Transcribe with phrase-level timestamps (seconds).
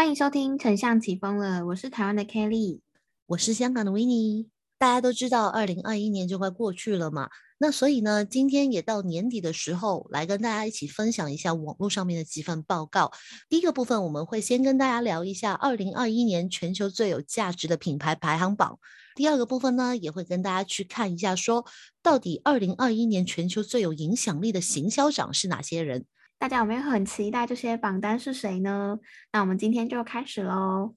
[0.00, 2.80] 欢迎收听《丞相起风了》，我是台湾的 Kelly，
[3.26, 7.28] 我是香港的 w i n n e 大家都知道，二零二一年就快过去了嘛，
[7.58, 13.12] 那所以呢，今天也到年底的时候，来跟大家一起分享一下网络上面的几份报告。
[13.50, 18.78] 第一个部分，我们会先跟大家聊一下二零二一年全球最有价值的品牌排行榜。
[19.14, 21.66] 第二个部分呢，也会跟大家去看一下，说
[22.02, 26.06] 到底二零二一年全球最有影响力的行销长是哪些人。
[26.40, 28.98] 大家有没有很期待这些榜单是谁呢？
[29.30, 30.94] 那我们今天就开始喽。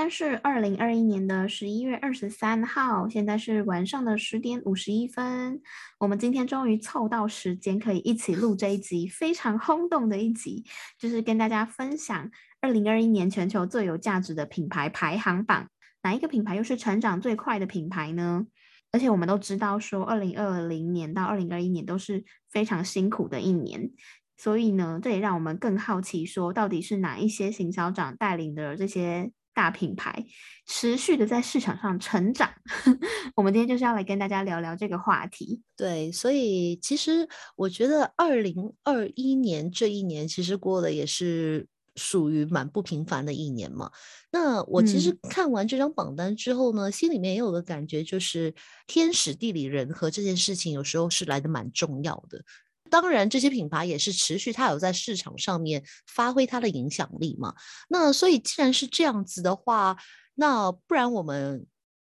[0.00, 5.60] 天是二零二一年的十一月二十三号，现在是晚上的十点五十一分。
[5.98, 10.64] 我们今天终于凑到时间，可以一起录这一集非常轰动的一集，
[10.98, 12.30] 就是跟大家分享
[12.62, 15.68] 二零二一年全球最有价值的品牌排行榜。
[16.02, 18.46] 哪一个品牌又是成长最快的品牌呢？
[18.92, 23.90] 而且我们都知道，说二零二零年到二零二一年都是非常辛苦的一年，
[24.38, 29.30] 所以呢，这也让我们更好奇，说到底是哪一些行销长带领的这些。
[29.60, 30.24] 大品牌
[30.64, 32.50] 持续的在市场上成长，
[33.36, 35.60] 我们今天就是要来跟大家聊聊这个话题。
[35.76, 43.90] 对，所以其实我觉得二零二一年这一年其实过的也是属于蛮不平凡的一年嘛。
[44.32, 48.54] 那我其实看完这张榜单之后呢，心里面也有个感觉，就是
[48.86, 52.42] 天时地利人和这件事情有时候是来的蛮重要的。
[52.90, 57.54] 当然，这些品牌也是持续，它有在市场上面发挥它的影响力嘛。
[57.88, 59.96] 那所以，既然是这样子的话，
[60.34, 61.66] 那不然我们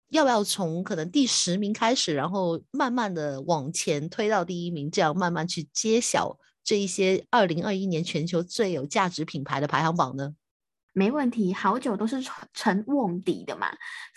[0.10, 10.36] 要不要从可能第十名开始，然后慢慢的往前推到第一名，这样慢慢去揭晓这一些二零二一年全球最有价值品牌的排行榜呢？
[10.94, 13.68] 没问题，好久都是成瓮底的嘛。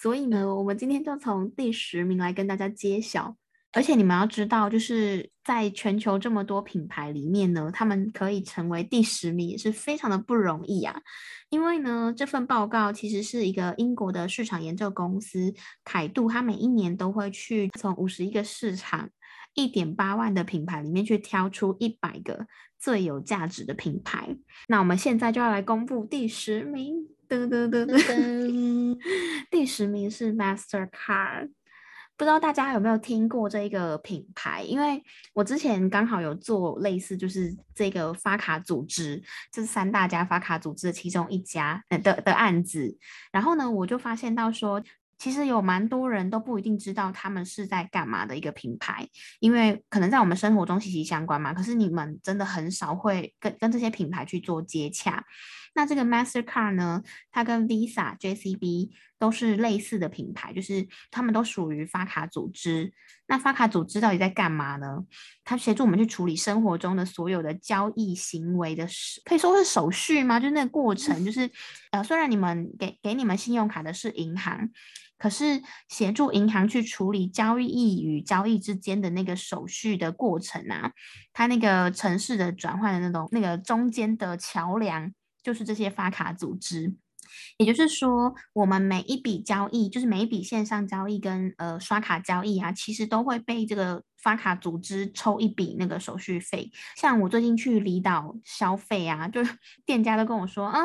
[0.01, 3.37] 所以呢，我们今天就从第十名来跟大家揭晓。
[3.79, 11.01] 而且你们要知道，就是在全球这么多品牌里面呢，他们可以成为第十名也是非常的不容易啊。
[11.49, 15.55] 因为呢，这份报告其实是一个英国的市场研究公司
[15.85, 19.11] 凯度，它每一年都会去从五十一个市场
[19.55, 22.49] 一点八万的品牌里面去挑出一百个
[22.81, 24.37] 最有价值的品牌。
[24.67, 28.99] 那我们现在就要来公布第十名，噔噔噔噔，
[29.53, 31.51] 第十名是 Mastercard。
[32.19, 34.65] 不知道大家有没有听过这个品牌？
[34.65, 35.01] 因为
[35.33, 42.99] 我之前刚好有做类似，就是这个发卡组织，这是三大家发卡组织的其中一家的的案子。
[43.31, 44.83] 然后呢，我就发现到说，
[45.17, 49.09] 其实有蛮多人都不一定知道他们是在干嘛的一个品牌，
[49.39, 51.55] 因为可能在我们生活中息息相关嘛。
[51.55, 55.25] 可是你们真的很少会跟跟这些品牌去做接洽。
[55.79, 62.93] 那这个 Mastercard 呢，它跟 Visa、JCB 都是类似的品牌，就是他们都属于发卡组织。
[63.29, 65.05] 那发卡组织到底在干嘛呢？
[65.45, 68.89] 它协助我们去处理生活中的所有的交易行为的，
[69.25, 70.41] 可以说是手续吗？
[70.41, 71.49] 就那个过程，就是
[71.93, 74.69] 呃，虽然你们给给你们信用卡的是银行，
[75.17, 80.91] 可是协助银行去处理交易与交易之间的那个手续的过程啊，
[81.33, 85.13] 它那个城市的转换的那种那个中间的桥梁。
[85.43, 86.95] 就是这些发卡组织，
[87.57, 96.71] 也就是说，我们每一笔交易，就是每一笔线上交易跟呃刷卡交易啊，其实都会被这个发卡组织抽一笔那个手续费。
[96.97, 99.41] 像我最近去离岛消费啊，就
[99.87, 100.81] 店家都跟我说，啊，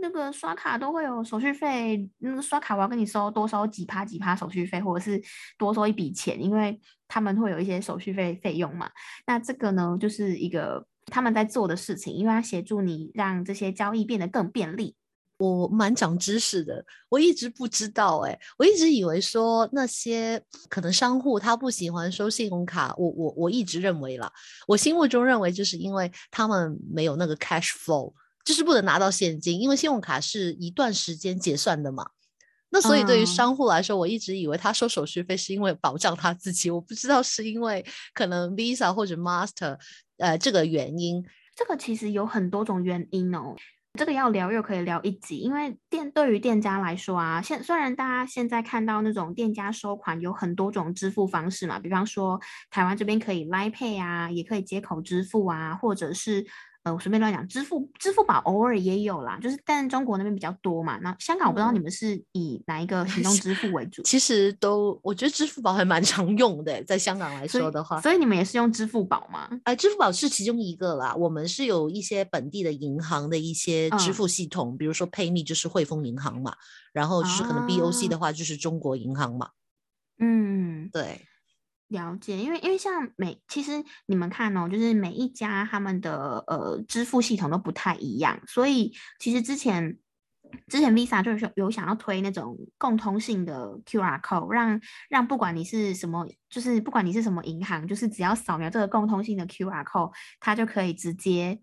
[0.00, 5.22] 那个刷卡都会有手续费，那个刷卡我要跟你收多收几趴几趴手续费，或者是
[5.56, 8.90] 多收一笔钱，因为他们会有一些手续费费用嘛。
[9.26, 10.86] 那这个呢，就是一个。
[11.06, 14.94] 他们在做的事情，因为他协助你让这些交易变得更便利。
[15.38, 24.32] 我蛮长知识的，我一直不知道哎，我一直以为说那些可能商户他不喜欢收信用卡，我我我一直认为啦，
[24.68, 28.12] 我心目中认为就是因为他们没有那个 cash flow，
[28.44, 32.08] 就是不能拿到现金，因为信用卡是一段时间结算的嘛。
[32.72, 37.84] 那所以对于商户来说，我一直以为他收手续费是因为保障他自己，我不知道是因为
[38.14, 39.78] 可能 Visa 或者 Master。
[40.18, 41.24] 呃，这个原因，
[41.56, 43.56] 这个其实有很多种原因哦。
[43.98, 52.40] 这个要聊又可以聊一集，因为店对于店家来说啊，现虽然大家现在看到那种店家收款有很多种支付方式嘛，比方说
[52.70, 56.46] 台湾这边可以 Line Pay 啊，也可以接口支付啊，或者是
[56.84, 60.98] 呃，我随便乱讲，支付支付宝偶尔也有啦，就是但中国那边比较多嘛。
[60.98, 64.02] 那香港我不知道你们是以哪一个 行动支付为主？
[64.02, 68.00] 其实都，我觉得支付宝还蛮常用的，在香港来说的话。
[68.00, 69.48] 所以你们也是用支付宝吗？
[69.64, 71.14] 呃，支付宝是其中一个啦。
[71.14, 76.52] 我们是有一些本地的银行的一些支付系统，比如说 PayMe 就是汇丰银行嘛，
[76.92, 79.50] 然后就是可能 BOC 的话就是中国银行嘛。
[80.18, 81.20] 嗯，对。
[81.92, 89.96] 了解，因为因为像每其实你们看哦，就是每一家他们的呃支付系统都不太一样，所以其实之前
[90.66, 101.60] 之前 Visa 就是有想要推那种共通性的 QR code，让让不管你是什么，就是不管你是什么银行，就是只要扫描这个共通性的 QR code，它就可以直接。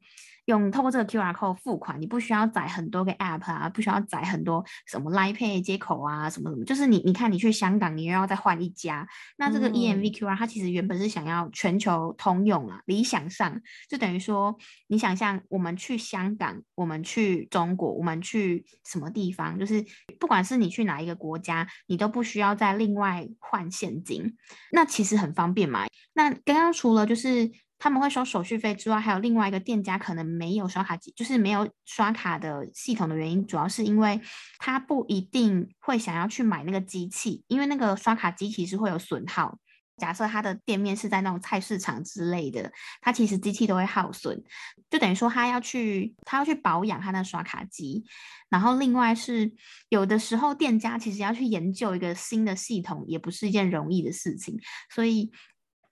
[0.50, 9.08] 用透过这个 QR code 付款，你不需要载很多个 App 啊，不需要载很多什么 Line Pay 接口啊，什么什么，就是你你看你去香港，你又要再换一家。
[9.38, 14.58] 那这个 EMV QR 它其实原本是想要全球通用啊，理想上就等于说，
[14.88, 19.86] 你想象我们去香港，我们去中国，我们去什么地方，就是
[20.20, 24.36] 不管是你去哪一个国家，你都不需要再另外换现金，
[24.72, 25.86] 那其实很方便嘛。
[26.14, 27.52] 那刚刚除了就是。
[27.80, 34.20] 他们会收手续费之外，还有另外一个店家可能没有刷卡机，就是没有刷卡的系统的原因，主要是因为
[34.60, 39.58] 他不一定会想要去买那个机器，因为那个刷卡机其实会有损耗。
[39.98, 42.72] 假设他的店面是在那种菜市场之类的，
[43.02, 44.44] 他其实机器都会耗损，
[44.90, 48.04] 就等于说他要去他要去保养他的刷卡机。
[48.50, 49.54] 然后另外是
[49.90, 54.60] 有的时候店家其实要去研究一个新的系统，也不是一件容易的事情，
[54.90, 55.32] 所以。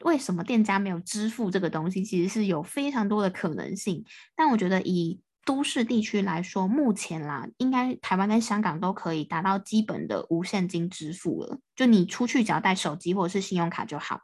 [0.04, 2.04] 为什么店家没有支付这个东西？
[2.04, 4.04] 其实是有非常多的可能性。
[4.36, 11.60] 但我觉得以都市地区来说，目前啦，应该台湾跟香港都可以达到基本的无现金支付了。
[11.76, 14.22] 就你出去只要带手机或者是信用卡就好。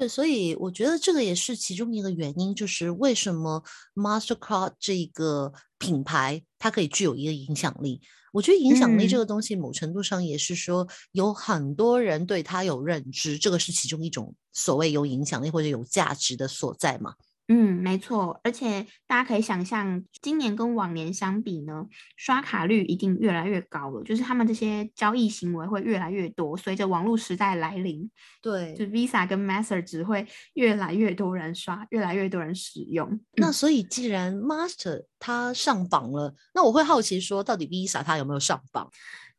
[0.00, 3.62] 对，所以我觉得这个也是其中一个原因，就是为什么
[3.94, 8.00] Mastercard 这个品牌它可以具有一个影响力。
[8.32, 17.12] 我觉得影响力这个东西，某程度上也是说有很多人对它有认知，这个是其中一种所谓有影响力或者有价值的所在嘛。
[17.52, 21.84] 嗯，没错，而且大家可以想象，今年跟往年相比呢，
[22.16, 26.56] 刷卡率一定越来越高了，就是他们这些交易行为会越来越多。
[26.56, 28.08] 随着网络时代来临，
[28.40, 30.24] 对，就 Visa 跟 Master 只会
[30.54, 33.18] 越来越多人刷，越来越多人使用。
[33.34, 38.88] 那所以既然 Master 它上榜了，那我会好奇说，到底 Visa 它有没有上榜？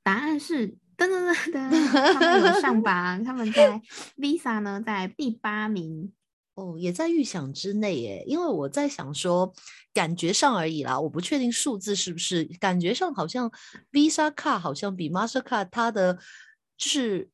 [0.03, 0.67] 答案是
[0.97, 3.81] 噔噔噔噔，他们有上榜，他们在
[4.19, 6.11] Visa 呢在第八名。
[6.61, 9.51] 哦，也在预想之内耶，因为我在想说，
[9.91, 13.51] 感觉上而已啦，我不确定数字是不是，感觉上好像
[13.91, 16.13] Visa 卡好像比 Mastercard 它的
[16.77, 17.27] 就是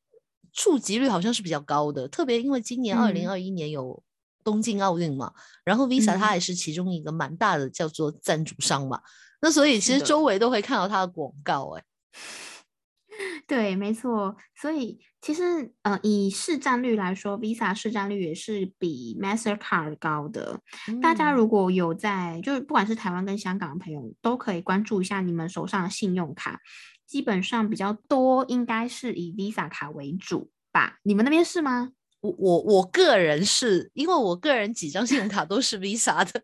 [0.54, 4.02] 触及率好像是比较高的，特别因为今年二零二一年有
[4.42, 9.02] 东京奥运嘛，然后 Visa 它也是其中一个蛮大的叫做赞助商嘛，
[9.42, 11.84] 那所以其实周围都会看到它的广告哎。
[13.46, 20.60] 对，没错，所以其实呃，以市占率来说，Visa 市占率也是比 Mastercard 高的。
[21.02, 26.60] 大家如果有在，就是不管是台湾跟香港的朋友，都可以关注一下你们手上的信用卡，
[27.06, 30.98] 基本上比较多应该是以 Visa 卡为主吧？
[31.02, 31.90] 你们那边是吗？
[32.20, 36.42] 我我我个人是因为我个人几张信用卡都是 Visa 的。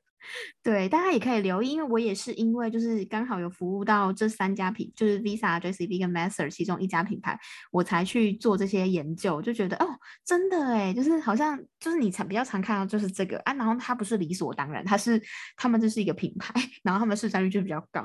[0.63, 7.39] 对，大家也可以留意，因为我也是因为就是刚好有服务到这三家品，就是 Visa、JCB 跟 Master 其中一家品牌，
[7.71, 9.87] 我才去做这些研究，就觉得哦，
[10.25, 15.21] 真的哎，就是好像就是你常比较常看到就是这个啊，然后它不是理所当然，它是
[15.57, 18.03] 他们这是一个品牌， 然后他们市占率就比较高。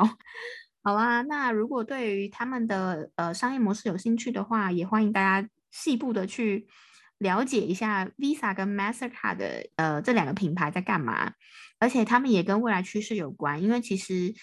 [0.84, 6.68] 好啦，那如果对于他们的呃商业模式有兴趣的话，也欢迎大家细部的去。
[7.20, 11.34] 了解一下 Visa 跟 Mastercard 的呃这两个品牌在干嘛，
[11.80, 13.64] 而且他们也跟未来趋势有关。
[13.64, 14.34] 因为其实，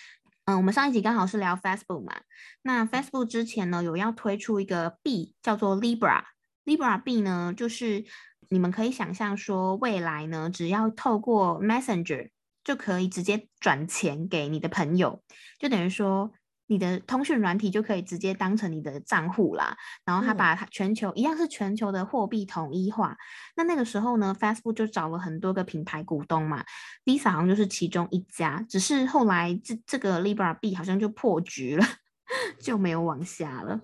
[0.47, 2.15] 嗯，我们上一集刚好是聊 Facebook 嘛，
[2.63, 8.05] 那 Facebook 之前呢有要推出一个币叫做 Libra，Libra 币呢就是
[8.49, 12.31] 你们可以想象说，未来呢只要透过 Messenger
[12.65, 15.23] 就可以直接转钱给你的朋友，
[15.59, 16.33] 就等于说。
[16.69, 23.17] 你的通讯软体就可以直接当成你的账户啦，然后他把它全球一样是全球的货币统一化。
[23.57, 26.65] 那那个时候呢，Facebook 就找了很多个品牌股东嘛
[27.05, 28.67] ，Visa 好像就是其中一家。
[28.69, 31.87] 只是后来这这个 Libra 币好像就破局了，
[32.59, 33.81] 就没有往下了。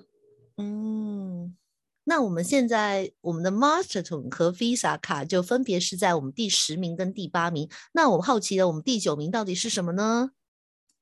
[0.57, 1.57] 嗯，
[2.05, 7.71] 那我们现在我们的 Master 和 Visa 卡就分别是在我们第十名跟第八名。
[7.93, 10.33] 那我好奇的，我们第九名到底是什么呢？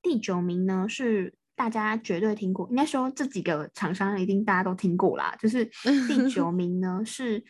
[0.03, 1.40] 第九名呢是。
[1.61, 5.37] 大家绝对听过，应该说这几个厂商一定大家都听过啦。
[5.39, 5.63] 就是
[6.09, 7.45] 第九 名呢，是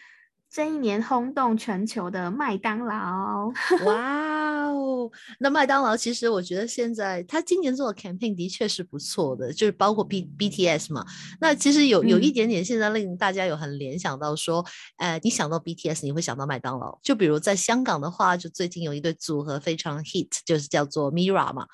[0.50, 3.52] 这一年轰动全球的麦当劳。
[3.86, 5.04] 哇哦！
[5.04, 11.04] 哦，那麦当劳其实我觉得现在他今年做的 campaign 的确是不错的，就是包括 B BTS 嘛。
[11.40, 14.64] 那其实有有一点点现在令大家有很联想到说，
[14.98, 16.98] 呃，你想到 BTS 你会想到麦当劳。
[17.02, 21.66] 就比如在香港的话，就最近有一对组合非常 hit，就是叫做 Mira 嘛。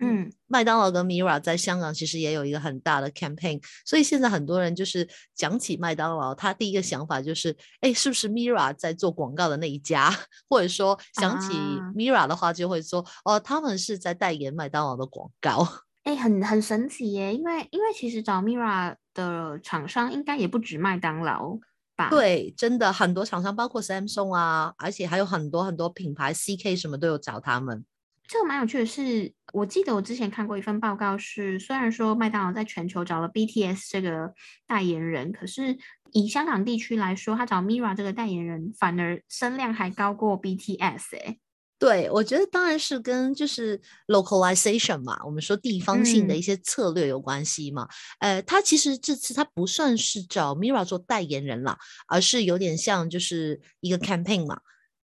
[0.00, 10.12] 嗯，麦当劳跟 Mira 在香港其实也有一个很大的 campaign，所以现在很多人就是讲起麦当劳，他第一个想法就是，哎，是不是 Mira 在做广告的那一家？
[10.50, 11.54] 或者说想起
[11.94, 15.66] Mira 的话，就会说，哦，他们是在代言麦当劳的广告。
[16.04, 21.58] 哎，很很神奇耶，因为因为其实找 Mira 的厂商应该也不止麦当劳
[21.96, 22.10] 吧？
[22.10, 27.86] 对，真的很多厂商，包括 Samsung 啊，而且还有很多很多品牌，CK 什么都有找他们。
[28.26, 34.34] 这个蛮有趣的是，我记得我之前看过一份报告，是虽然说麦当劳在全球找了 BTS 这个
[34.66, 35.78] 代言人，可是
[36.12, 41.38] 以香港地区来说，他找 Mira 这个代言人反而声量还高过 BTS 哎。
[41.84, 47.86] 对，我觉得当然是跟就是 localization 嘛，我们说地方性的一些策略有关系嘛。
[48.20, 51.76] 呃，他其实这次他不算是找 Mira 做代言人了，
[52.08, 54.58] 而是有点像就是一个 campaign 嘛。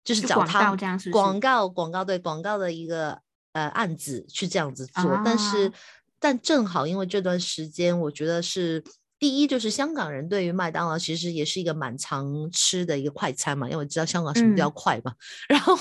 [0.04, 0.76] 就是找他
[1.10, 3.18] 广告广告对广告的一个
[3.54, 5.72] 呃案子去这样子做，但是
[6.20, 8.84] 但正好因为这段时间，我觉得是
[9.18, 15.14] 第一就是香港人对于麦当劳其实也是一个蛮常吃的一个快餐嘛，因为我知道香港什么比较快嘛。
[15.48, 15.76] 然后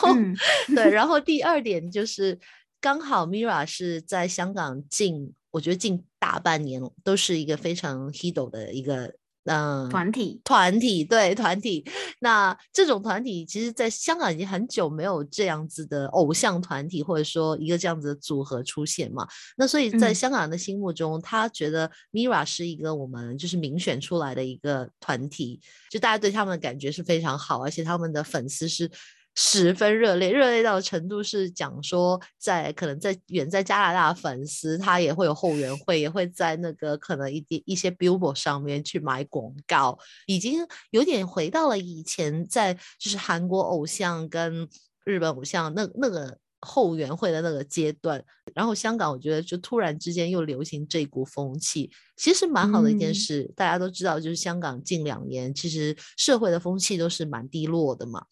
[0.75, 2.39] 对，然后 第二点就是
[2.79, 9.15] 刚好 Mira 是在香港近，我觉得近大半年都是一个非常 hit 的一个。
[9.45, 11.85] 嗯，团体团体对团体，
[12.19, 19.27] 那这种团体其实，在香港已经很久没有这样子的偶像团体，或者说一个这样子的组合出现嘛。
[19.55, 25.61] 那所以在香港人的心目中，他觉得 Mira 是一个我们就是民选出来的一个团体，
[25.91, 28.89] 就大家对他们的感觉是非常好，而且他们的粉丝是。
[29.35, 44.67] 十分热烈，热烈到程度是讲说，在可能在远在加拿大的粉丝，他也会有后援会，也会在那个可能一点一些 billboard 上面去买广告，已经有点回到了以前在就是韩国偶像跟
[45.03, 48.23] 日本偶像那那个后援会的那个阶段。
[48.53, 53.51] 然后香港，我觉得就突然之间又流行这股风气，其实蛮好的一件事。
[53.53, 58.23] 大家都知道，就是香港近两年其实社会的风气都是蛮低落的嘛。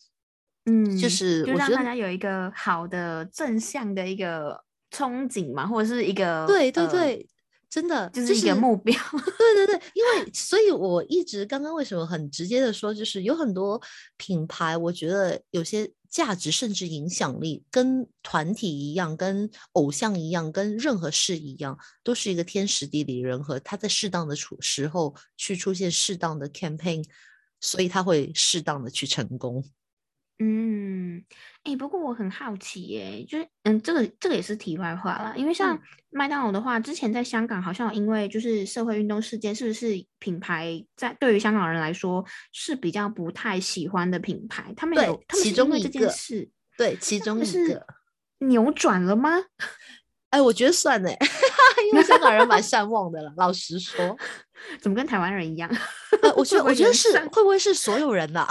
[0.65, 7.27] 嗯，就是就让大家有一个好的正向的一个憧憬嘛，或者是一个对对对，
[7.69, 8.95] 真的就是一个目标。
[9.37, 13.81] 对对对，因为所以我一直刚刚为什么很直接的说，就是有很多
[14.15, 27.03] 品牌，我觉得有些价值甚至影响力跟团体一样，跟偶像一样，跟任何事一样，都是一个天时地利人和，他在适当的处时候去出现适当的 campaign，
[27.59, 29.61] 所以他会适当的去成功。
[30.45, 31.23] 嗯，
[31.63, 35.33] 哎，不过我很好奇，哎，就是，嗯，这个这个也是题外话啦。
[35.37, 44.73] 因为像麦当劳的话，之前在香港好像因为就是社会运动事件，是不是品牌在对于香港人来说是比较不太喜欢的品牌？
[44.75, 47.87] 他们有，他们其中一件事，对，其中一个
[48.39, 49.31] 扭转了吗？
[50.31, 51.09] 哎，我觉得算呢，
[51.93, 53.31] 因为香港人蛮善忘的了。
[53.37, 54.17] 老实说，
[54.81, 55.69] 怎么跟台湾人一样？
[56.35, 58.45] 我觉得， 我觉得是会不会是所有人呢？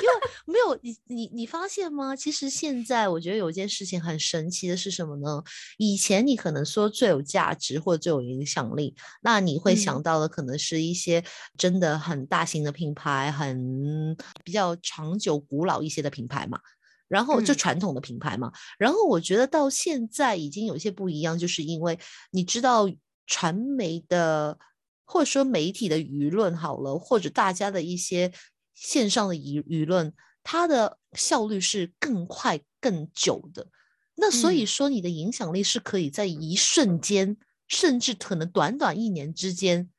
[0.00, 0.14] 因为
[0.46, 2.14] 没有你，你你发现吗？
[2.14, 5.42] 其实现在我觉得有件事情很神奇的是什么呢？
[5.76, 11.24] 以前你可能说最有价值或者最有影响力，那你会想到的可能是一些
[11.58, 16.60] 真的很大型的品牌，很比较长久、古老一些的品牌嘛。
[17.08, 18.52] 然后就传统的品牌嘛。
[18.78, 21.98] 然后我觉得到现在已经有些不一样，就是因为
[22.30, 22.88] 你知道
[23.26, 24.56] 传媒的
[25.04, 28.32] 或者说媒体的舆论好了，或者大家的一些。
[28.76, 30.12] 线上的舆舆论，
[30.44, 33.66] 它的效率是更快、更久的。
[34.14, 39.90] 那所以说，你的影响力是可以在一瞬间，甚至可能短短一年之间，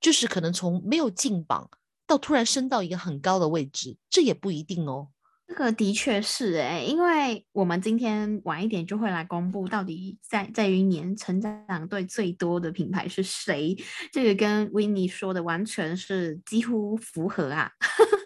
[0.00, 1.70] 就是可能从没有进榜
[2.06, 5.08] 到突然升到一个很高的位置，这也不一定哦。
[5.48, 13.74] 这个的确是哎，因为我们今天晚一点就会来公布，到底在在于年成长队最多的品牌是谁。
[14.12, 17.72] 这个跟 n n 说的完全是几乎符合啊！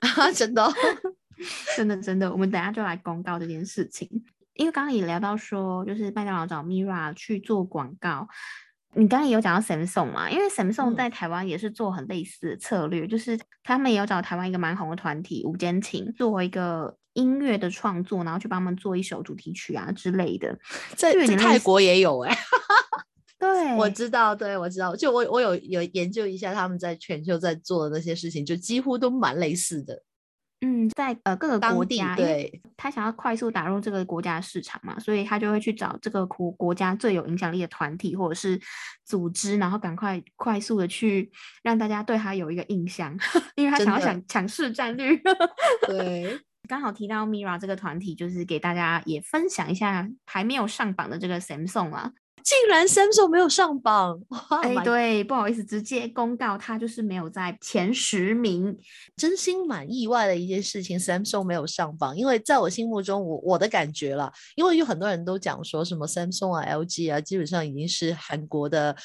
[0.35, 0.69] 真的，
[1.77, 4.09] 真的，真的，我们等下就来公告这件事情。
[4.55, 8.29] 因为刚刚也聊到说，就是麦当劳找 Mira 去做广告。
[8.95, 10.31] 你刚刚也有讲到 Samsung 嘛？
[10.31, 20.59] 因为 Samsung 在台湾也是做很类似的策略，就是他们也有找台湾一个蛮红的团体吴坚情做一个音乐的创作，然后去帮他们做一首主题曲啊之类的。
[20.95, 22.37] 在泰国也有哎，
[23.43, 30.01] 对，我知道，对我知道，就我我有有研究一下他们在全球在做的那些事情，就几乎都蛮类似的。
[30.65, 38.61] 嗯，在呃各个国家，对，他想要快速打入这个国家市场嘛，所以他就会去找这个国国家最有影响力的团体或者是
[39.05, 41.29] 组织，然后赶快快速的去
[41.65, 43.13] 让大家对他有一个印象，
[43.57, 45.21] 因为他想要抢抢市占率。
[45.89, 52.13] 对，刚好提到 Mira 这个团体，就是给大家也分享一下还没有上榜的这个 Samsung 啊。
[52.45, 54.21] 竟然 Samsung 没有上榜，
[54.63, 58.77] 哎，对，不好意思，直接公告他就是没有在前十名，
[59.17, 68.97] 真心蛮意外的一件事情，Samsung 没有上榜，因为在我心目中，我我的感觉了，因为有很多人都讲说什么 Samsung 啊、LG 啊，基本上已经是韩国的，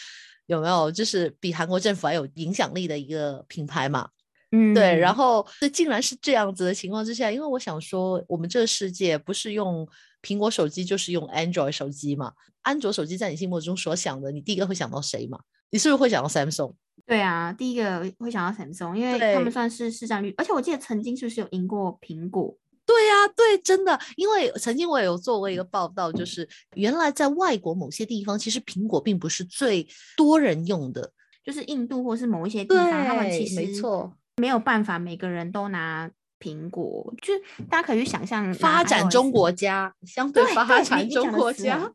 [0.48, 0.92] 有没有？
[0.92, 4.10] 就是比韩国政府还有影响力的一个品牌嘛。
[4.52, 9.86] 嗯，对，然后这竟然是这样子的情况之下，因为我想说，我们这个世界不是用
[10.22, 12.32] 苹果手机就是用 Android 手机嘛？
[12.68, 15.40] 安卓手机在你心目中所想的，你第一个会想到谁嘛？
[15.70, 16.74] 你是不是会想到 Samsung？
[17.06, 22.54] 对啊，第一个会想到 Samsung，因为他们算是市占率，而且我记得曾经是不是有赢过苹果？
[22.86, 31.12] 对呀，对，真的，因为曾经我也有做过一个报道，就是原来在外国某些地方，其实苹果并不是最多人用的，
[31.44, 34.14] 就是印度或是某一些地方，他们其实没错。
[34.38, 36.10] 没有办法，每个人都拿
[36.40, 41.92] 苹果，就是大家可以去想象发展中国家，相对发展中国家，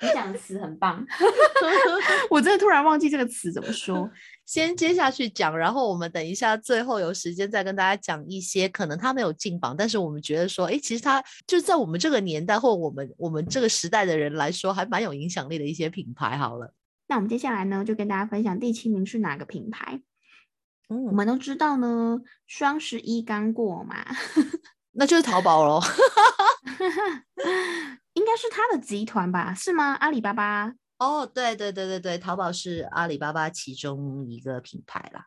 [0.00, 1.04] 你讲的词很棒，
[2.30, 4.10] 我真的突然忘记这个词怎么说，
[4.44, 16.36] 先接下去讲，然后我们等一下最后有时间再跟大家讲一些可能他没有进榜，但是我们觉得说，哎，其实他就是在我们这个年代或我们我们这个时代的人来说，还蛮有影响力的一些品牌。
[16.36, 16.74] 好了，
[17.06, 20.00] 那我们接下来呢，就跟大家分享第七名是哪个品牌。
[20.90, 24.04] 嗯我们都知道呢，双十一刚过嘛，
[24.94, 25.80] 那就是淘宝喽，
[28.14, 29.54] 应该是他的集团吧？
[29.54, 29.94] 是吗？
[29.94, 30.74] 阿里巴巴？
[30.98, 35.26] 哦，对对对对对，淘宝是阿里巴巴其中一个品牌啦。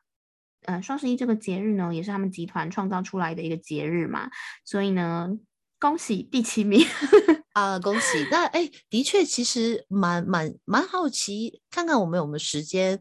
[0.66, 4.30] 嗯，双十一这个节日呢，也是他们集团创造出来的一个节日嘛，
[4.66, 5.30] 所以呢，
[5.80, 6.86] 恭喜第七名
[7.54, 8.26] 啊，恭喜！
[8.32, 13.00] 那哎，的确，其实蛮蛮蛮好奇，看看我们有没有时间。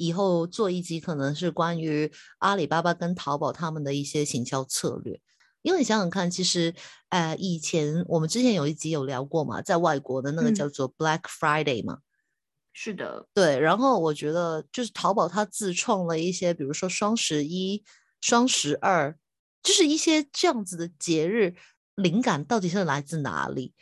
[0.00, 2.08] 以后做一集可能是关于
[2.38, 5.20] 阿里巴巴跟淘宝他们的一些行销策略，
[5.62, 6.74] 因为你想想看，其实
[7.08, 11.98] 呃以前我们之前有一集有聊过嘛，在外国的那个叫做 Black Friday 嘛，
[12.72, 13.58] 是的，对。
[13.58, 17.84] 然后我觉得就是淘宝它自创了一些，比如说双十一、
[18.20, 19.16] 双十二，
[19.62, 21.54] 就是一些这样子的节日，
[21.96, 23.74] 灵感到底是来自哪里？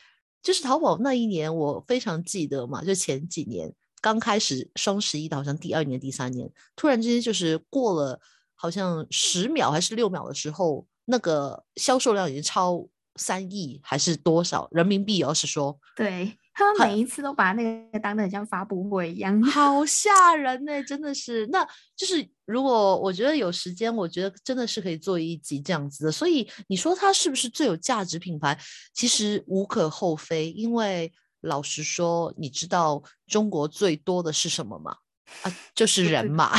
[0.42, 3.74] 就是淘宝那一年我非常记得嘛，就前几年。
[4.02, 8.20] 刚开始双十一的，好像第二年、第三年，突然之间就是过了，
[8.54, 15.18] 好像十秒还是六秒的时候，那个销售量已经超三亿还是多少人民币？
[15.18, 21.46] 要是说，对他们每一次都把那个当的很像发布会一样， 好吓人呢，真的是。
[21.46, 21.66] 那
[21.96, 26.12] 就是如果我觉得有时间，我觉得真的是可以做一集这样子的。
[26.12, 28.58] 所以你说它是不是最有价值品牌？
[28.92, 31.12] 其实无可厚非，因为。
[31.42, 34.96] 老实说，你知道中国最多的是什么吗？
[35.42, 36.52] 啊，就是人嘛，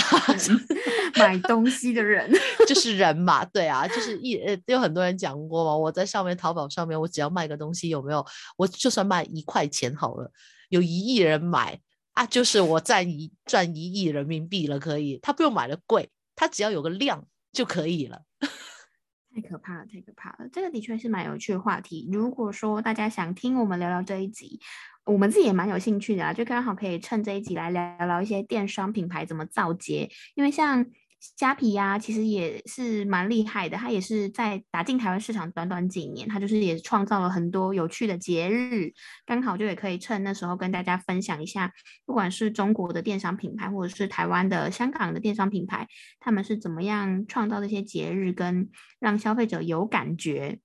[1.18, 2.32] 买东西的人
[2.68, 5.76] 就是人嘛，对啊，就是一呃，有很多人讲过嘛。
[5.76, 8.26] 我在上面淘宝上面，我只要卖个东西，有没有？
[8.58, 10.32] 我就算卖一块钱好了，
[10.70, 11.80] 有一亿人买
[12.14, 15.20] 啊，就是我赚一赚一亿人民币了，可以。
[15.22, 18.24] 他不用买的贵，他只要有个量就可以了。
[19.34, 20.50] 太可怕了，太可怕了！
[20.52, 22.10] 这个的确是蛮有趣的话题。
[22.12, 24.60] 如果说大家想听我们聊聊这一集，
[25.08, 30.86] 我们自己也蛮有兴趣的啊，就刚好可以趁这一集来聊聊一些电商品牌怎么造节，因为像。
[31.36, 33.76] 虾皮呀，其实也是蛮厉害的。
[33.76, 38.94] 它也是在打进台湾市场短短几年，它就是也创造了很多有趣的节日，
[39.26, 41.74] 刚好就也可以趁那时候跟大家分享一下，
[42.06, 45.88] 不管是中国的电商品牌，或者是台湾的、香港的电商品牌，
[46.20, 50.60] 他们是怎么样创造这些节日，跟让消费者有感觉。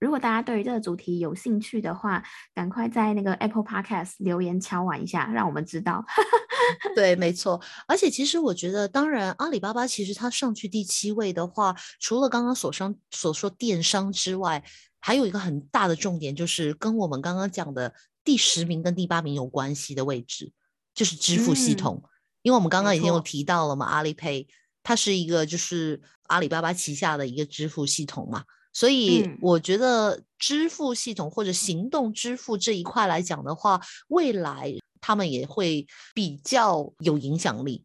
[0.00, 2.22] 如果大家对于这个主题有兴趣的话，
[2.54, 6.04] 赶快在那个 Apple Podcast 留言敲完一下，让我们知道。
[6.94, 7.60] 对，没错。
[7.86, 14.62] 而且其实我觉得，当然阿里巴巴其实它上去第七位的话，除了刚刚所商所说电商之外，
[15.00, 20.52] 还有一个很大的重点，就是跟我们刚刚讲的第十名跟第八名有关系的位置，
[20.94, 22.04] 就是支付系统。
[22.42, 24.46] 因为我们刚刚已经有提到了嘛，阿里 Pay
[24.82, 28.44] 它是一个就是阿里巴巴旗下的一个支付系统嘛。
[28.78, 37.82] 所以我觉得支付系统或者行动支付这一块来讲的话，未来他们也会比较有影响力。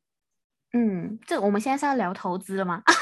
[0.73, 2.83] 嗯，这我们现在是要聊投资了吗？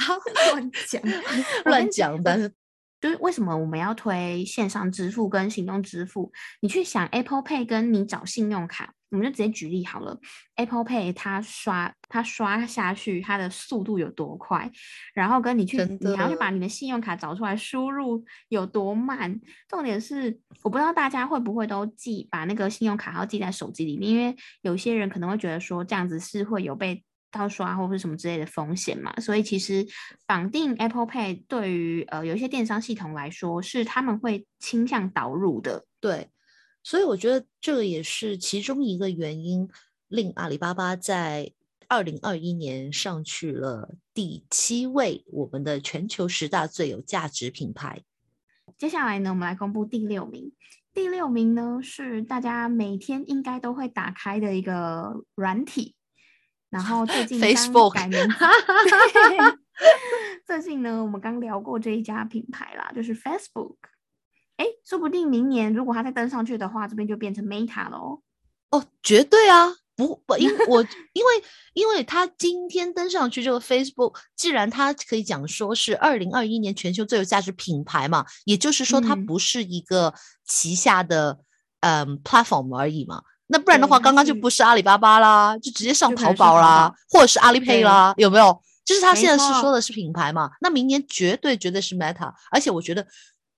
[0.52, 1.02] 乱讲，
[1.64, 2.22] 乱讲。
[2.22, 2.52] 但是
[3.00, 6.30] 就是为什么我们要推线上支付跟行动支付？
[6.60, 10.18] 你去想 Apple Pay 跟你找信用卡，我们就直接举例好了
[10.56, 14.70] ，Apple Pay 它刷它刷下去，它的速度有多快，
[15.14, 19.40] 然后跟你去你还要去把你的信用卡找出来输入有多慢。
[19.68, 27.02] 重点是我不知道大家会不会都记把那个信用卡号记在手机里面，因为有些人可能会觉得说这样子是会有被。
[27.30, 29.86] 盗刷或者是什么之类的风险嘛，所以其实
[30.26, 35.86] 绑定 Apple Pay 对于呃有一些电商系统来说，是他们会倾向导入的。
[36.00, 36.30] 对，
[36.82, 39.68] 所以我觉得这个也是其中一个原因，
[40.08, 41.52] 令阿里巴巴在
[41.88, 48.02] 二零二一年上去了第七位，我们的全球十大最有价值品牌。
[48.78, 50.52] 接下来呢，我们来公布第六名。
[50.92, 55.94] 第六名呢是大家每天应该都会打开的一个软体。
[56.70, 58.18] 然后最近 Facebook 改名，
[60.46, 63.76] 最近呢，我们刚聊过这一家品牌啦，就是 Facebook。
[64.56, 68.22] 哎，说不定明年如果它再登上去的话，这边就变成 Meta 喽。
[68.70, 81.40] 哦，绝对啊，不不，因我因为因为它今天登上去这个 Facebook，既然它可以讲说是二零二一年全球最有价值品牌嘛，也就是说它不是一个旗下的
[81.80, 83.22] 嗯 platform 而已嘛。
[83.52, 88.62] 那不然的话，刚刚就不是阿里巴巴啦，就直接上淘宝啦，或者是阿里 Pay 啦，有没有？
[88.84, 90.50] 就是他现在是说的是品牌嘛？
[90.60, 93.06] 那明年绝对绝对是 Meta，而且我觉得，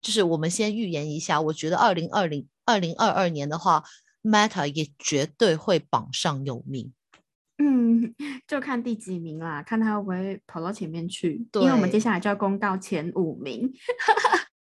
[0.01, 3.83] 就是我们先预言一下，我觉得二零二零二零二二年的话
[4.23, 6.93] ，Meta 也绝对会榜上有名。
[7.59, 8.15] 嗯，
[8.47, 11.47] 就看第几名啦，看他会不会跑到前面去。
[11.55, 13.73] 因为我们接下来就要公告前五名。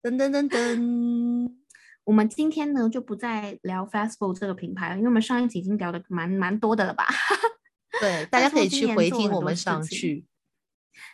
[0.02, 1.62] 噔噔噔噔。
[2.04, 7.06] 我们今天呢就不再聊 Facebook 这个品牌了，因为我们上一集已经聊的蛮蛮多的了吧？
[8.00, 10.24] 对，大家可以去回听我们上去。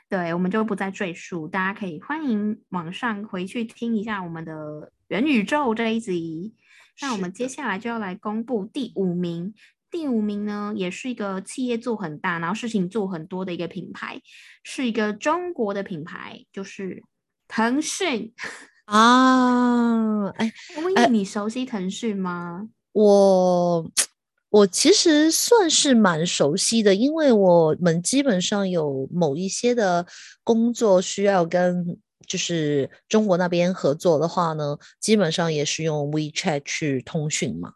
[0.08, 6.54] 对，我们就不再赘述，大家可以欢迎网上回去听一下我们的元宇宙这一集。
[7.02, 9.54] 那我们接下来就要来公布第五名，
[9.90, 14.20] 第五名呢也是一个企业做很大，然后事情做很多的一个品牌，
[14.64, 17.04] 是一个中国的品牌，就是
[17.46, 18.32] 腾讯。
[18.88, 20.50] 啊，哎，
[20.96, 22.66] 问你熟悉腾讯吗？
[22.92, 23.90] 我
[24.48, 30.06] 我其实算是蛮熟悉的，因为我们基本上有某一些的
[30.42, 37.74] 工作需要跟就是中国那边合作的话呢，基本上也是用 WeChat 去通讯嘛。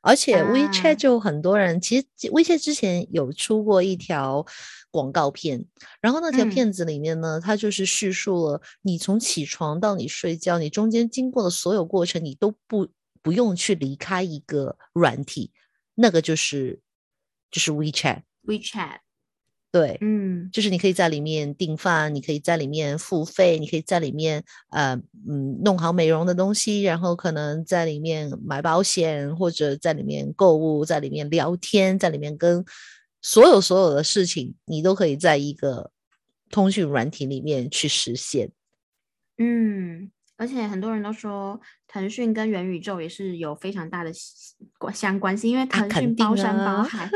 [0.00, 4.46] 而且 WeChat 就很多人，其实 WeChat 之前有出过一条
[4.96, 5.62] 广告片，
[6.00, 12.88] 然后那条片子里面呢，它就是叙述了你从起床到你睡觉，你中间经过的所有过程，你都不
[13.20, 15.52] 不用去离开一个软体，
[15.94, 16.80] 那个就是
[17.50, 18.22] 就是 WeChat。
[18.46, 19.00] WeChat。
[19.72, 24.94] 对，嗯，就是你可以在里面订饭，你可以在里面付费，你可以在里面呃
[25.28, 32.64] 嗯弄好美容的东西，然后可能在里面买保险，或者在里面购物，在里面聊天，在里面跟
[33.20, 35.90] 所有所有的事情，你都可以在一个
[36.50, 38.50] 通讯软体里面去实现。
[39.38, 44.10] 嗯，而且很多人都说腾讯跟元宇宙也是有非常大的
[44.78, 47.10] 关相关性，因为腾讯 包山包海。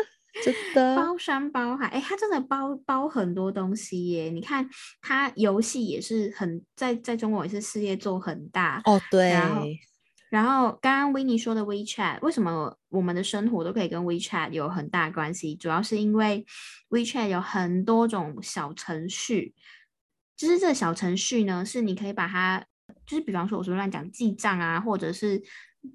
[0.45, 4.31] 真的包山包海，哎，它真的包包很多东西耶！
[4.31, 4.67] 你看，
[5.03, 8.99] 它游戏也是很在在中国也是事业做很大哦。
[9.11, 9.67] 对，然后
[10.31, 15.55] 然后刚刚维尼说的 WeChat，为什么我们的生活都可以跟 WeChat 有很大关系？
[15.55, 16.47] 主要是因为
[16.89, 19.55] WeChat 有很多种小程序，
[20.37, 22.65] 就是这小程序呢，是你可以把它，
[23.05, 25.43] 就是比方说我说乱讲记账啊，或者是。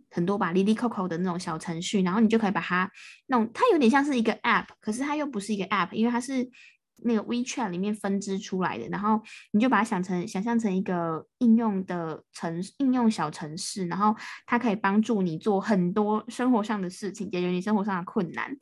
[0.09, 2.91] 很多把，Lily Coco 的那种小程序，然后你就可以把它
[3.27, 6.49] 弄，它有点像是一个 App，可是它又不是一个 App，因为它是
[7.03, 18.55] 那个 WeChat 里面分支出来的，然后你就把它想成想象成一个应用的城应用小城市，然后它可以帮助你做很多生活上的事情，解决你生活上的困难。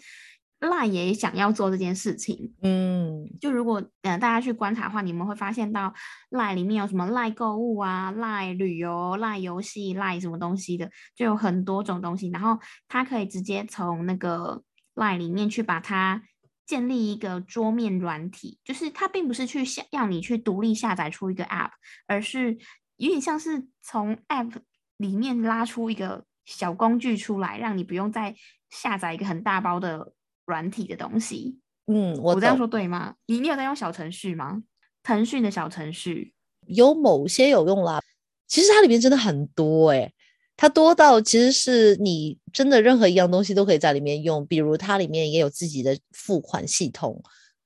[0.59, 5.93] 赖也想要做这件事情，嗯，就如果呃大家去观察的话，你们会发现到
[6.29, 12.29] 赖里面有什么赖购物啊、赖旅游、赖游戏、赖什么东西的，就有很多种东西。
[12.29, 16.23] 然后它可以直接从那个赖里面去把它
[16.65, 21.71] 建立一个桌面软体，就是它并不是去下要你去独立下载出一个 App，
[22.07, 22.57] 而是
[22.97, 24.53] 有点像是从 App
[24.97, 28.35] 里面拉出一个小工具出来，让你不用再
[28.69, 30.13] 下载一个很大包的。
[30.45, 33.15] 软体的东西，嗯，我这样说对吗？
[33.27, 34.61] 你你有在用小程序吗？
[35.01, 36.33] 腾讯的小程序
[36.67, 38.01] 有某些有用啦，
[38.45, 40.13] 其实它里面真的很多诶，
[40.55, 47.21] 它多到其实是你真的任何一样东西都可以在里面用，比如它里面也有自己的付款系统，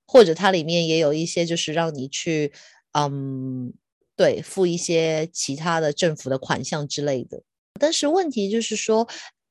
[0.05, 2.51] 或者它里面也有一些就是让你去
[2.93, 3.73] 嗯
[4.15, 7.41] 对付一些其他的政府的款项之类的。
[7.79, 9.07] 但是问题就是说。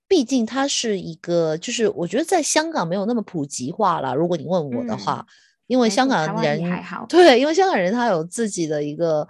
[0.08, 4.14] 毕竟它是一个，就是我觉得在香港没有那么普及化了。
[4.14, 5.26] 如果你问我的话，
[5.66, 9.26] 因为香港人还好对，因为香港人他有自己的一个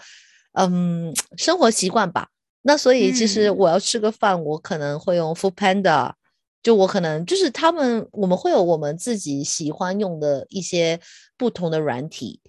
[0.52, 2.28] 嗯生活习惯吧。
[2.66, 6.12] 那所以其实我要吃个饭，我可能会用 Food Panda，
[6.64, 10.98] 就我可能就是他们我们会有我们自己喜欢用的一些
[11.36, 12.40] 不同的软体，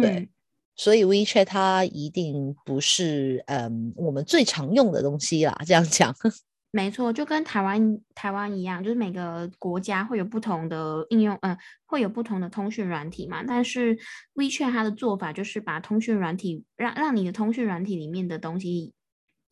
[0.00, 0.30] 对。
[0.76, 6.12] 所以 WeChat 它一定不是嗯我们最常用的东西啦，这样讲。
[6.72, 13.44] 没错，就跟台湾台湾一样，就是每个国家会有不同的应用，嗯，会有不同的通讯软体嘛。
[13.46, 13.96] 但是
[14.34, 18.92] WeChat 它的做法就是把通讯软体让让你的通讯软体里面的东西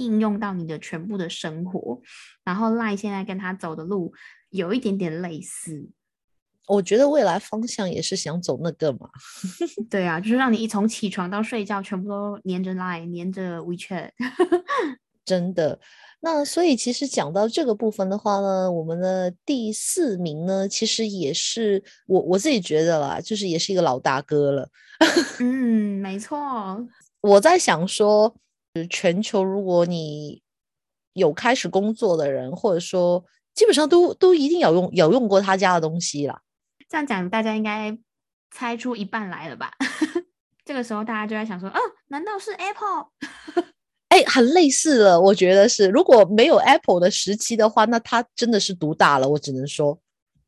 [0.02, 2.00] 应用到你的全部的生活。
[2.44, 4.12] 然后 Line 现在跟他走的路
[4.50, 5.88] 有一点点类似，
[6.66, 9.08] 我觉得未来方向也是想走那个嘛。
[9.88, 14.10] 对啊，就是让你一从起床到睡觉全部都黏着 Line，连着 WeChat，
[15.24, 15.78] 真的。
[16.24, 24.68] 那所以其实讲到这个部分的话呢，我们的第四名呢，其实也是我我自己觉得啦，就是也是一个老大哥了。
[25.40, 26.86] 嗯，没错。
[27.22, 28.32] 我在想说，
[28.88, 30.42] 全球如果你
[31.14, 36.40] 有开始工作的人，或者说基本上都都一定有用有用过他家的东西啦。
[36.88, 37.96] 这样讲，大家应该
[38.50, 39.70] 猜出一半来了吧？
[40.64, 43.08] 这个时候大家就在想说，哦，难道是 Apple？
[44.08, 45.88] 哎，很类似了，我觉得是。
[45.88, 49.28] 如果没有 Apple 的时期的话，那它真的是独大了。
[49.28, 49.98] 我只能说，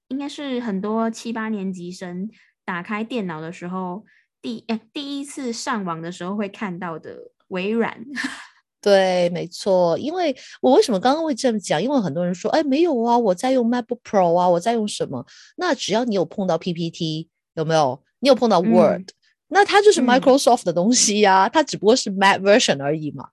[0.09, 2.31] 应该是很多七八年级生
[2.65, 4.05] 打开电脑的时候，
[4.41, 7.97] 第哎第一次上网的时候会看到的微软。
[8.83, 9.97] 对，没错。
[9.97, 11.83] 因为我为什么刚刚会这么讲？
[11.83, 15.25] 因为很多人说，哎，没有啊，我在用 MacBook Pro 啊，我在用什么？
[15.57, 18.03] 那只要你有碰到 PPT，有没有？
[18.21, 19.09] 你有碰到 Word，
[19.49, 23.29] 那它就是 Microsoft 的东西呀，它只不过是 Mac version 而已嘛。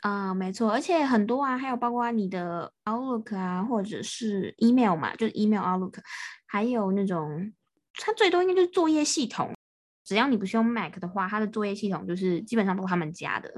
[0.00, 5.94] 啊，没错，而且很多啊，还有包括你的 Outlook 啊，或者是 email 嘛，就是 email Outlook，
[6.46, 7.52] 还有那种
[7.94, 9.50] 它最多应该就是作业系统，
[10.08, 13.52] 只要你不是用 Mac 的话，它的作业系统就是基本上都是他们家的。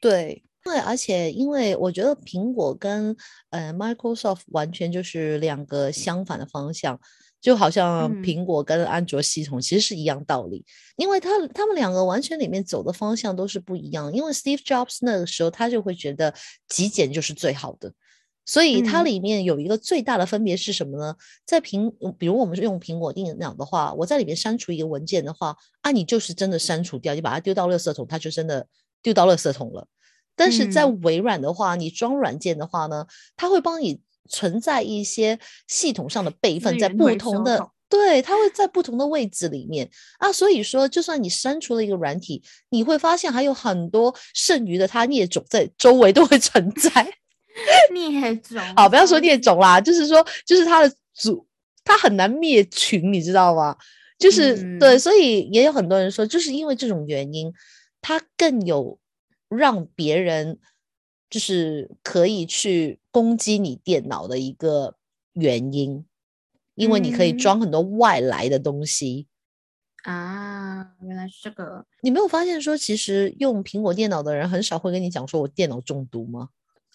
[0.00, 3.14] 对，对，而且因为我觉得苹果跟
[3.50, 6.98] 呃 Microsoft 完全就是两个相反的方向。
[7.42, 10.62] 就好像苹果跟安卓系统其实是一样道理，
[10.96, 14.12] 因为他他们两个完全里面走的方向都是不一样。
[14.12, 16.34] 因为 Steve Jobs 那个时候他就会觉得
[16.68, 17.90] 极简就是最好的，
[18.50, 21.14] 所以它里面有一个最大的分别是什么呢？
[21.46, 28.66] 在苹，比如我们是用苹果电脑的话，我在里面删除一个文件的话，啊，你就是真的删除掉，你把它丢到垃圾桶，它就真的
[29.02, 29.86] 丢到垃圾桶了。
[30.34, 34.00] 但是在微软的话，你装软件的话呢，它会帮你。
[34.32, 35.36] 存在一些
[35.66, 40.32] 系统上的备份，在不同的对，它会在不同的位置里面啊。
[40.32, 47.19] 所以说，就算你删除了一个软体，你会发现还有很多剩余的它孽种在周围都会存在。
[47.92, 51.46] 孽种，好，不要说孽种啦，就是说，就是它的组，
[51.84, 53.76] 它很难灭群，你知道吗？
[54.18, 57.52] 就是对，所以也有很多人说，就是因为这种原因，
[58.00, 58.98] 它更有
[59.48, 60.58] 让别人。
[61.30, 64.96] 就是可以去攻击你电脑的一个
[65.34, 66.04] 原因，
[66.74, 69.28] 因为你可以装很多外来的东西
[70.02, 70.88] 啊。
[71.02, 76.48] 原来是这个，你没有发现说，其实用苹果电脑的人很少会跟你讲说我电脑中毒吗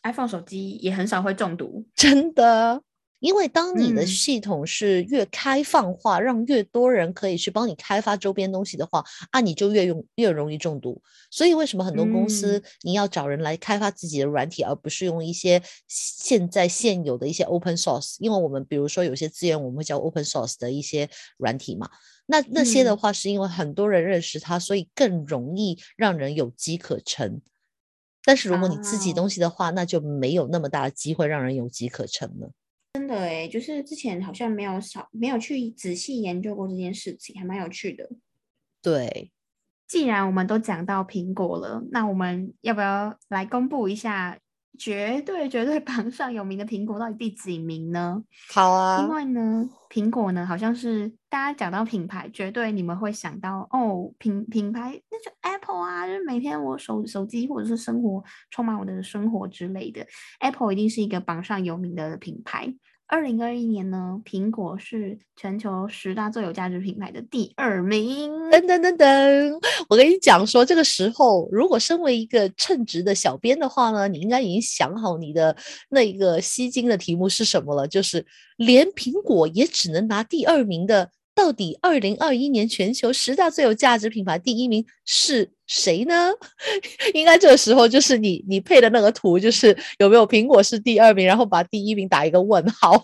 [0.06, 2.82] ？iPhone 手机也很少会中毒，真的。
[3.22, 11.02] 因为当你的系统是越开放化，让越多人可以去帮你开发周边东西的话，啊，你就越用越容易中毒。
[11.32, 18.18] 所以为什么很多公司你要找人来开发自己的软体，而不是用一些现在现有的一些 open source？
[18.20, 21.90] 因为我们比如说有些资源我们会叫 open source 的一些软体嘛，
[22.28, 27.42] 那那些的话是因为很多人认识它，所以更容易让人有机可乘。
[28.26, 32.52] 但是如果你自己东西的话，那就没有那么大的机会让人有机可乘了。
[32.94, 38.10] 真的哎，就是之前好像没有少没有去仔细研究过这件事情，还蛮有趣的。
[38.82, 39.32] 对，
[39.88, 44.40] 既然我们都讲到苹果了，那我们要不要来公布一下
[44.78, 48.24] 绝对绝对榜上有名的苹果到底第几名呢？
[48.54, 60.06] 好啊，因为呢，苹果呢好像是大家讲到品牌，绝对你们会想到哦，品品牌那就 Apple 啊，就是每天我手手机或者是生活充满我的生活之类的
[60.40, 62.74] ，Apple 一定是一个榜上有名的品牌。
[63.08, 68.32] 二零二一年呢，苹果是全球十大最有价值品牌的第二名。
[68.50, 75.56] 噔噔噔噔，我跟你讲说，这个时候如果身为一个称职的小编的话呢，你应该已经想好你的
[75.90, 78.26] 那一个吸睛的题目是什么了，就是
[78.58, 86.32] 连苹果也只能拿第二名的到底二零二一年全球十大最有价值品牌第一名是谁呢？
[87.14, 93.04] 应该这个时候就是你你配的那个图，就是有没有苹果是第二名，然后把第一名打一个问号。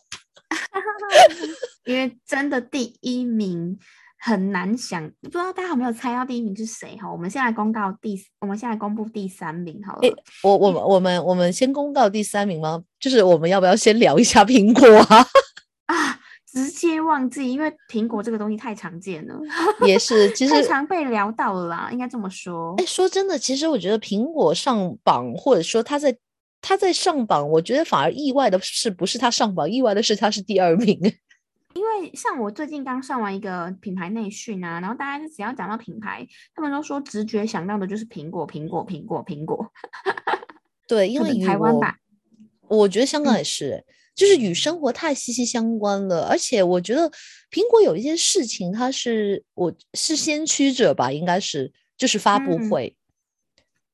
[1.86, 3.78] 因为真的第一名
[4.20, 7.12] 很难想，不知道大家有没有猜到第一名是谁哈？
[7.12, 10.02] 我们现在公告第，我们现在公布第三名好了。
[10.44, 12.82] 我我们我们我们先公告第三名吗？
[13.00, 15.26] 就是我们要不要先聊一下苹果啊？
[16.54, 16.64] 啊！
[16.64, 19.40] 直接忘记，因为苹果这个东西太常见了，
[19.86, 22.76] 也是其实常被聊到了啦，应该这么说。
[22.78, 26.18] 哎，说真的，其实我觉得苹果上榜，或者说它在
[26.62, 31.00] 它在上榜，我觉得反而意外的是，不是它上榜，意外的是它是第二名。
[31.74, 39.72] 因为像我最近刚上完一个品牌内训啊，然后大家只要讲到品牌，他们都说直觉想到的就是苹果，苹果，苹果，苹果。
[40.86, 41.96] 对，因为台湾吧，
[42.68, 43.86] 我觉得香港也是。
[44.14, 47.10] 就是与生活太息息相关了，而且我觉得
[47.50, 52.96] 苹果有一件事情，它是我是先驱者吧，应该是就是发布会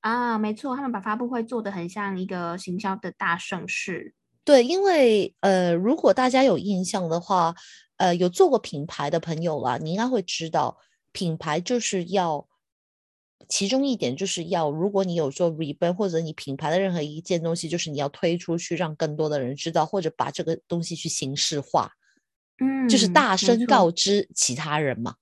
[0.01, 4.13] 啊，没错，他们把发布会做的很像一个行销的大盛事。
[4.43, 7.53] 对，因为呃，如果大家有印象的话，
[7.97, 10.77] 呃，有做过品牌的朋友啦，你应该会知道，
[11.11, 12.47] 品牌就是要。
[13.49, 21.91] 其中一点就是要，如果你有做 rebrand 或者你品牌的任何一件东西，就是你要推出去，让更多的人知道，或者把这个东西去形式化，
[22.59, 25.15] 嗯，就是大声告知其他人嘛。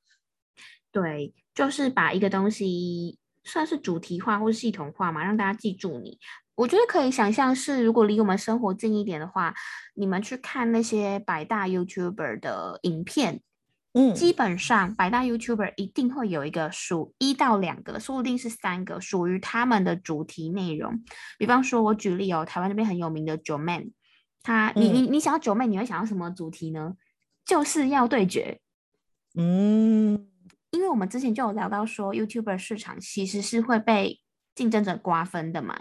[0.91, 6.17] 对，就是把一个东西算是主题化或者系统化嘛，让大家记住你。
[6.55, 9.53] 我觉得可以想象是，如果离我们生活近一点的话，
[9.93, 13.41] 你们去看那些百大 YouTuber 的影片。
[13.97, 21.01] 嗯，基本上百大 YouTuber 一定会有一个属一到两个，说不定是三个属于他们的主题内容。
[21.37, 23.89] 比方说，我举例哦，台湾那边很有名的九妹，
[24.43, 26.95] 他你你你想要九妹，你会想要什么主题呢？
[27.45, 28.59] 就是要对决。
[29.37, 30.27] 嗯，
[30.71, 34.19] 因为我们之前就有聊到说，YouTuber 市场其实是会被
[34.55, 35.73] 竞争者瓜分的嘛。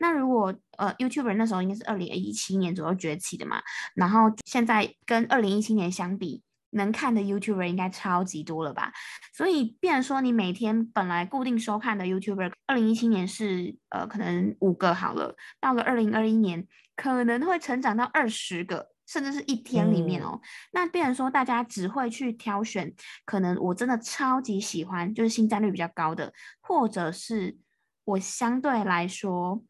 [0.00, 3.60] 那如果呃 YouTuber 那时候应该是二零一七年左右崛起的嘛，
[3.94, 6.42] 然后现在跟二零一七年相比。
[6.70, 8.92] 能看的 YouTuber 应该超级多了吧？
[9.32, 20.40] 所以，变成说你每天本来固定收看的 YouTuber，二零一七年是呃可能五个好了，到了二零二一年可能会成长到二十个，甚至是一天里面哦。
[20.72, 22.92] 那变成说大家只会去挑选
[23.24, 27.56] 可能我真的超级喜欢，就是新占率比较高的，或者是
[28.04, 29.62] 我相对来说。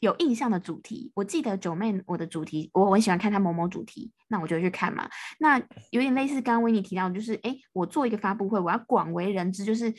[0.00, 5.08] 有印象的主题，我记得九妹我的主题，我很喜欢看她某某主题，那我就去看嘛。
[5.38, 5.58] 那
[5.90, 9.92] 有点类似刚刚维尼提到，就是哎，我做一个发布会，我要广为人知，就是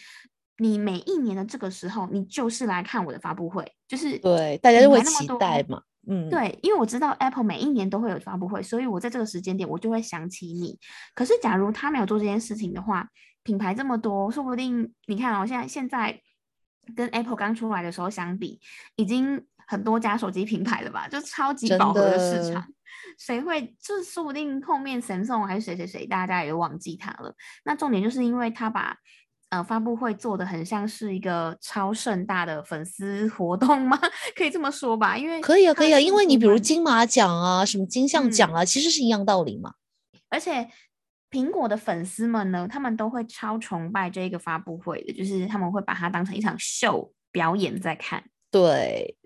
[0.59, 5.81] 你每一年的这个时候，你就是来看我的发布会，就是对大家就会期待嘛。
[6.07, 10.77] 嗯，对，因为我知道 Apple 每一年都会有发布会，所以我在这个时间点我就会想起你。
[11.15, 13.09] 可是假如他没有做这件事情的话，
[13.43, 16.21] 品牌这么多，说不定你看哦，现在现在
[16.95, 18.59] 跟 Apple 刚出来的时候相比，
[18.95, 19.43] 已经。
[19.67, 22.65] 很多家手机品牌的吧，就超级饱和的市场，
[23.19, 23.75] 谁会？
[23.81, 27.35] 就说不定后面神送还是谁谁谁，大家也忘记他了。
[27.65, 28.95] 那重点就是因为他把
[29.49, 33.99] 呃发布会做的很像是一个超盛大的粉丝活动吗？
[34.35, 35.17] 可以这么说吧？
[35.17, 39.73] 因为可以啊，可以啊，因为你比如金马奖啊，什么金像奖啊，其实是一样道理嘛。
[40.29, 40.69] 而且
[41.29, 48.23] 苹果的粉丝们呢，他们都会超崇拜这个发布会的，就是他们会把它当成一场秀表演在看。
[48.49, 49.17] 对。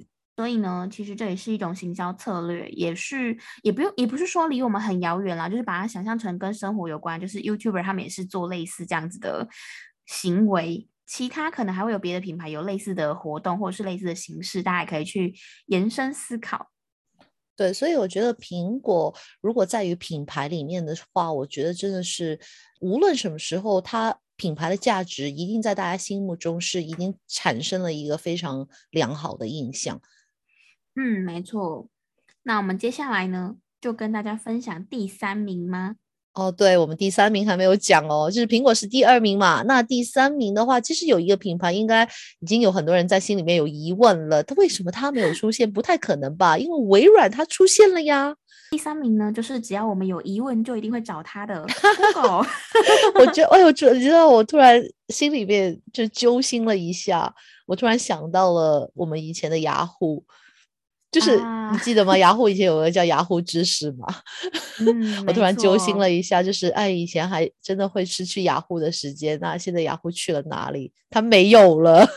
[0.42, 9.48] 所以呢，其实这也是一种行销策略，也是也不用，也不是说离我们很遥远啦，就是把它想象成跟生活有关，就是 YouTuber 他们也是做类似这样子的
[10.08, 15.32] 行为，其他可能还会有别的品牌有类似的活动或者是类似的形式，大家也可以去
[15.68, 16.72] 延伸思考。
[17.56, 22.40] 对，所以我觉得苹果如果在于品牌里面的话，我觉得真的是
[22.80, 24.18] 无论什么时候它。
[24.38, 30.02] 品牌的价值一定在大家心目中是已经产生了一个非常良好的印象。
[30.96, 31.88] 嗯，没错。
[32.44, 35.96] 那我们接下来呢，就跟大家分享第三名吗？
[36.34, 39.64] 哦，对，我们第三名还没有讲哦，就是苹果是第二名嘛。
[39.64, 42.08] 那第三名的话，其实有一个品牌，应该
[42.40, 45.70] 已经有很多人在心里面有疑问了，它为什么它没有出现？
[45.70, 46.58] 不太可能吧？
[46.58, 48.36] 因为微软它出现了呀。
[48.72, 51.68] 第三名呢，就是只要我们有疑问，就一定会找他的
[52.14, 52.46] Google。
[53.20, 57.36] 我觉得，哎呦，我知道，我突然心里面就揪心了一下。
[57.68, 60.24] 我突然想到了我们以前的雅虎，
[61.12, 61.38] 就是
[61.72, 62.18] 你记得吗？
[62.18, 64.08] 雅虎以前有个叫雅虎知识嘛。
[64.80, 70.92] 嗯，我突然揪心了一下，就是哎，以前还真的会失去雅虎的时间，那现在雅虎去了哪里？
[71.10, 72.08] 它没有了。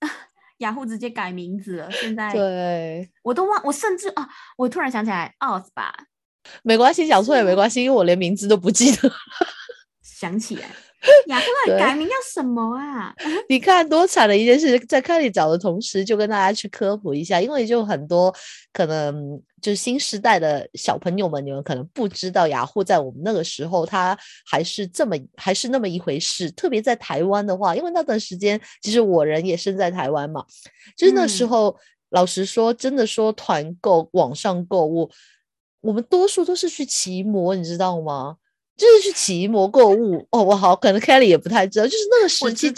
[0.58, 5.94] 雅虎直接改名字了，现 在对我都忘，我甚至啊，我突然想起来，奥斯吧，
[6.62, 9.10] 没关系，讲错也没关系，因为我连名字都不记得。
[10.02, 10.68] 想起来，
[11.28, 11.46] 雅虎
[11.78, 13.14] 改名叫什么啊？
[13.48, 18.34] 你看多惨的一件事，在看你找的同时，就跟大家去科普一下，因为就很多
[18.72, 26.50] 可能就是新时代的小朋友们，你们可能不知道雅虎在我们那个时候，它还是这么还是那么一回事。
[26.50, 30.44] 特别在台湾的话，因为那段时间其实我人也生在台湾嘛，
[30.96, 31.74] 就是那时候，
[32.10, 35.10] 老实说，真的说团购网上购物，
[35.80, 38.36] 我们多数都是去骑摩，你知道吗？
[38.80, 42.68] 就是去骑摩购物哦，我好，可能 Kelly 也不太知道，就是那个时期，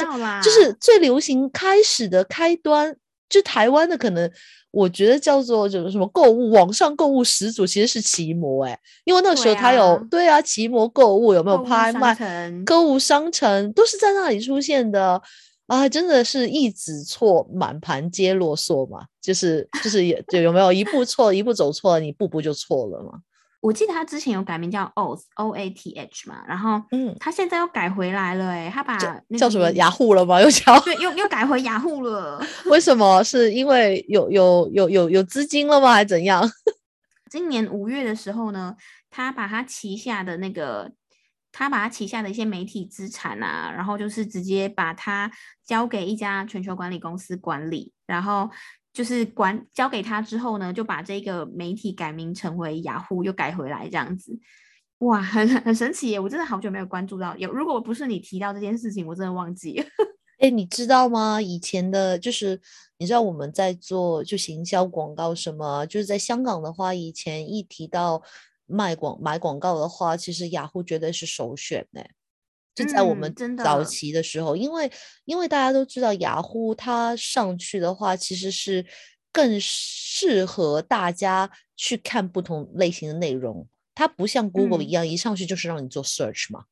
[0.42, 2.96] 就是最流行开始的开端，
[3.28, 4.28] 就台湾的可能，
[4.72, 15.22] 我觉得叫做就是什么购物网上购物始祖其实是骑摩哎，因为那个时候他有对啊，骑摩购物有没有拍卖购物商城都是在那里出现的
[15.68, 23.20] 啊，真的是一子错满盘皆落索嘛，就是就是也就有没有一步错一步走错了，你步步就错了嘛。
[23.62, 28.98] 我记得他之前有改名叫 Oath O A T H 嘛，然后嗯，他现在又改回来了，哎，他把
[29.38, 30.42] 叫什么雅虎了吗？
[30.42, 32.44] 又叫对，又又改回雅虎了。
[32.66, 33.22] 为什么？
[33.22, 35.92] 是因为有有有有有资金了吗？
[35.92, 36.42] 还是怎样？
[37.30, 38.74] 今年五月的时候呢，
[39.08, 40.90] 他把他旗下的那个，
[41.52, 45.30] 他把他旗下的一些媒体资产啊，然后就是直接把它
[45.64, 48.50] 交给一家全球管理公司管理，然后。
[48.92, 54.38] 就是管交给他之后呢，就把这个媒体改名成为雅虎，又改回来这样子，
[54.98, 56.20] 哇，很很神奇耶！
[56.20, 59.82] 我真的好久没有关注到，有如果不是你提到这件事情，我真的忘记。
[60.38, 61.40] 哎，你知道吗？
[61.40, 62.60] 以前的，就是
[62.98, 68.22] 你知道我们在做就行销广告什么，就是在香港的话，以前一提到
[68.66, 72.02] 卖广买广告的话，其实雅虎绝对是首选呢。
[72.74, 74.90] 就在我们早期的时候，因为
[75.24, 78.84] 因为大家都知道雅虎它上去的话，其实是
[79.30, 83.68] 更适合大家去看不同类型的内容。
[83.94, 86.64] 它不像 Google 一样，一上去就是让你做 search 嘛。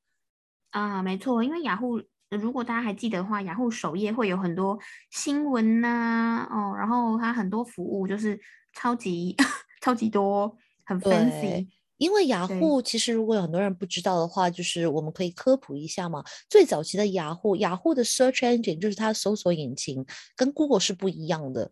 [0.70, 4.78] 啊，没错，因为雅虎如果大家还记得的话，雅虎首页会有很多
[5.10, 8.40] 新闻呐，哦，然后它很多服务就是
[8.72, 9.36] 超级
[9.82, 11.68] 超级多，很 fancy。
[12.00, 16.24] 因为雅虎其实如果有很多人不知道的话，就是我们可以科普一下嘛。
[16.48, 20.02] 最早期的雅虎，雅虎的 search engine 就是它的搜索引擎，
[20.34, 21.70] 跟 Google 是不一样的。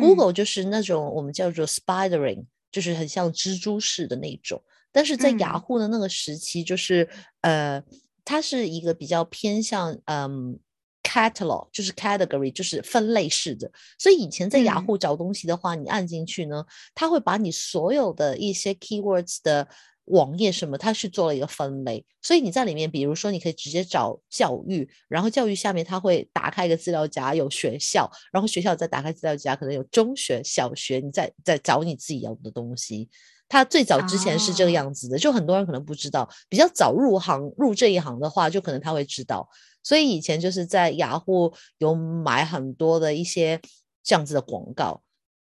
[0.00, 4.62] Google 就是那种我们叫做 spidering，就是很像蜘蛛式的那种。
[4.90, 7.06] 但是在雅虎的那个时期，就是
[7.42, 7.84] 呃，
[8.24, 10.58] 它是一个比较偏向嗯。
[11.02, 13.70] Catalog 就是 category，就是分类式的。
[13.98, 19.66] 所以以前在雅虎找东西的话，你按进去呢，它会把你所有的一些 keywords 的
[20.06, 22.04] 网页什么，它去做了一个分类。
[22.22, 33.08] 所以你在里面，比如说你可以直接找教育，然后教育下面它会打开一个资料夹，有学校，然后学校再打开资料夹，可能有中学、小学，你再再找你自己要的东西。
[33.48, 36.26] 它最早之前是这个样子的，就很多人可能不知道。
[36.48, 39.46] 比较早入行入这一行的话，就可能他会知道。
[39.82, 43.60] 所以以前就是在雅虎有买很多的一些
[44.02, 45.02] 这样子的广告，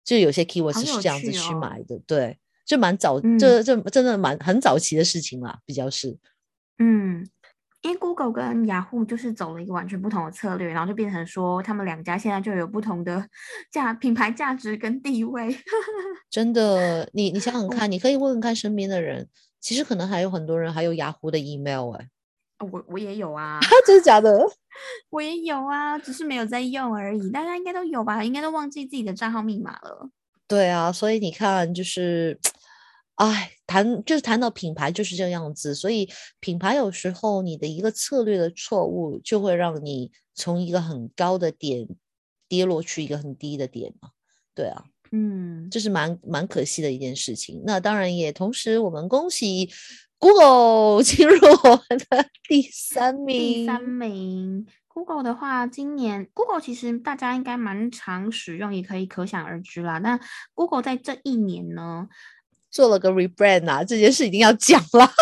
[0.04, 6.16] 就有些 keywords 是这样子去买的，对，就蛮早，这这真的蛮很早期的事情啦，比较是。
[6.78, 7.24] 嗯，
[7.82, 13.28] 因为 Google 跟雅虎就是走了一个完全不同的策略，然后就变成说他们两家现在就有不同的
[13.70, 15.56] 价品牌价值跟地位。
[16.28, 19.28] 真的，你你想想看，你可以问问看身边的人，
[19.60, 22.08] 其实可能还有很多人还有雅虎的 email 哎。
[22.60, 24.46] 我我也有啊， 真的假的？
[25.10, 27.30] 我也有啊，只是没有在用而已。
[27.30, 28.22] 大家应该都有吧？
[28.24, 30.08] 应该都忘记自己的账号密码了。
[30.46, 32.38] 对啊，所以你看，就是，
[33.16, 35.74] 哎，谈就是谈到品牌就是这个样子。
[35.74, 36.08] 所以
[36.40, 41.88] 品牌有时候你的一个策略的错误，就会让你从一个很高的点
[42.48, 44.10] 跌落去一个很低的点嘛。
[44.54, 47.62] 对啊，嗯，这是蛮蛮可惜的一件事情。
[47.66, 49.70] 那当然也同时，我们恭喜。
[50.24, 53.36] Google 进入我们的第三名。
[53.36, 59.98] 第三名，Google 的话，今年 Google 其实大家应该蛮常使用，也可以可想而知啦。
[59.98, 60.18] 那
[60.54, 62.08] Google 在这一年呢，
[62.70, 65.12] 做了个 rebrand 啊，这件事一定要讲了，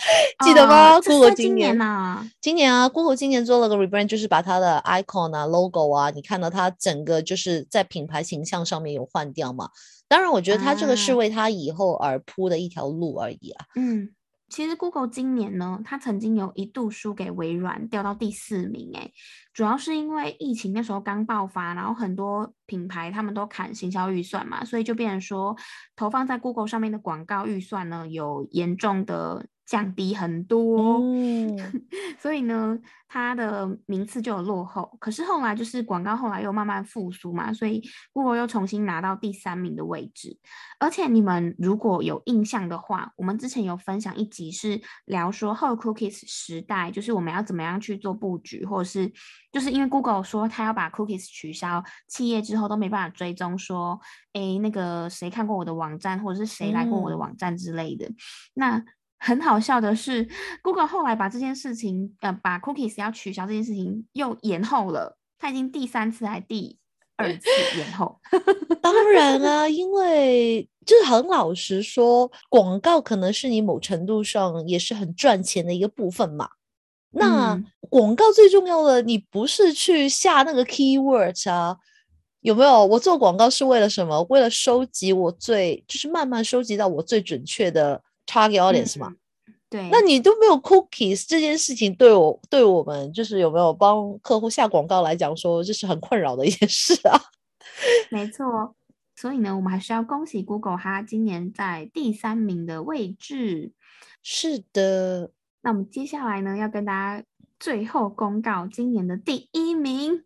[0.44, 9.70] 记得吗？Google 今年呐，今年啊，Google 今年做了个 rebrand，就是把它的 icon 啊、logo 啊，你看到它整个就是在品牌形象上面有换掉嘛。
[10.08, 13.66] 当然，我觉得它这个是为它以后而铺的一条路而已啊。
[13.76, 14.08] 嗯，
[14.48, 18.90] 其实 Google 今年呢，它曾经有一度输给微软，掉到第四名。
[18.94, 19.12] 哎，
[19.52, 25.54] 主要是因为疫情那时候刚爆发，然后很多品牌他们都砍行销预算嘛，所以就变成说
[25.94, 31.56] 投放在 Google 上面的广告预算呢有严重的降低很多，嗯
[32.18, 34.96] 所以呢，它的名次就有落后。
[34.98, 37.80] 可是后来就是广告后来又慢慢复苏嘛，所以
[38.12, 40.36] Google 又重新拿到第三名的位置。
[40.80, 49.12] 而且你们如果有印象的话，我们之前有分享一集是聊说后 Cookies 时代，就是我们要怎么样去做布局，或者是
[49.52, 54.00] 就是因为 Google 说它要把 Cookies 取消，企业之后都没办法追踪说，
[54.32, 58.10] 诶，那个谁看过我的网站，或者是谁来过我的嗯网站之类的。
[58.54, 58.82] 那
[59.20, 60.26] 很好笑的是
[60.62, 66.78] ，Google 后来把这件事情，呃，把 cookies 要取消这件事情又延后了，它已经第三次还第
[67.16, 67.46] 二次
[67.76, 68.18] 延后。
[68.80, 76.48] 当然啊，因为就是很老实说，广告可能是你某程度上也是很赚钱的一个部分嘛。
[77.12, 81.76] 那嗯广告最重要的，你不是去下那个 keywords 啊？
[82.40, 82.86] 有没有？
[82.86, 84.22] 我做广告是为了什么？
[84.30, 89.08] 为了收集我最，就是慢慢收集到我最准确的 target audience 嘛。
[89.08, 89.16] 嗯
[89.70, 97.16] 对，那你都没有 cookies 这件事情，对我对我们就是有没有帮客户下广告来讲说，这是很困扰的一件事啊。
[98.10, 98.74] 没错。
[99.14, 103.70] 所以呢，我们还是要恭喜 Google，它今年在第三名的位置。
[104.24, 105.30] 是的，
[105.62, 107.24] 那我们接下来呢，要跟大家
[107.60, 110.24] 最后公告今年的第一名。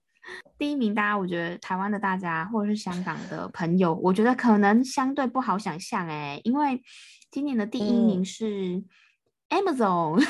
[0.56, 6.80] 第一名，大家我觉得台湾的大家或者是香港的朋友，我觉得可能相对不好想象哎，因为
[7.34, 8.84] 今年的第一名嗯是
[9.50, 10.24] Amazon。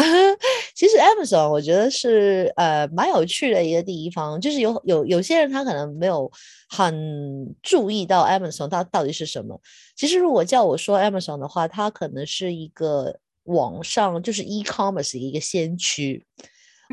[0.74, 6.32] 其实 Amazon 我觉得是呃蛮有趣的一个地方，就是有有有些人他可能没有
[6.70, 9.60] 很注意到 Amazon 它到底是什么。
[9.94, 16.24] 其实如果叫我说 Amazon 的话，它可能是一个网上就是 e-commerce 的一个先驱。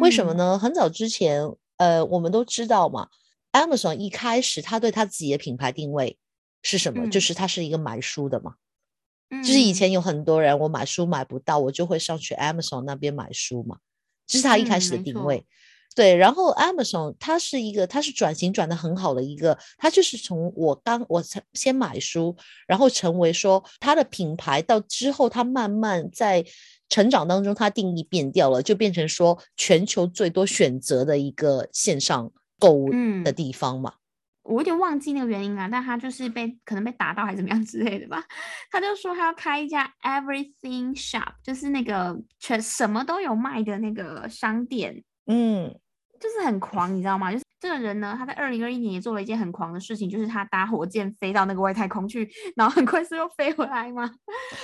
[0.02, 0.60] 为什么嗯呢？
[0.60, 1.42] 很早之前，
[1.78, 3.08] 呃，我们都知道嘛
[3.54, 6.18] ，Amazon 一开始它对它自己的品牌定位
[6.62, 7.10] 是什么？
[7.10, 8.56] 就嗯是它是一个买书的嘛。
[9.42, 13.78] 就是以嗯前有很多人，我买书买不到，我就会上去 Amazon 那边买书嘛，
[14.28, 15.46] 这是他一开嗯始的定位。
[15.96, 26.44] 对，然后 Amazon 它是一个，它是转型转的很好的一个，它就是从我刚我才先买书，然后成为说它的品牌，到之后它慢慢在
[26.90, 33.94] 成长当中，它定义变掉了，就变成说全球最多选择的一个线上购物的嗯地方嘛。
[34.44, 38.24] 我有点忘记那个原因了，但他就是被可能被打到还是怎么样 之类的吧。
[38.70, 45.74] 他就说他要开一家 Everything Shop，就是那个全什么都有卖的那个商店，嗯，
[46.20, 47.32] 就是很狂，你知道吗？
[47.32, 54.12] 就是这个人呢，他在二零二一年也做了一件很狂的事情，就是他搭火箭飞到那个外太空去，然后很快速又飞回来嘛。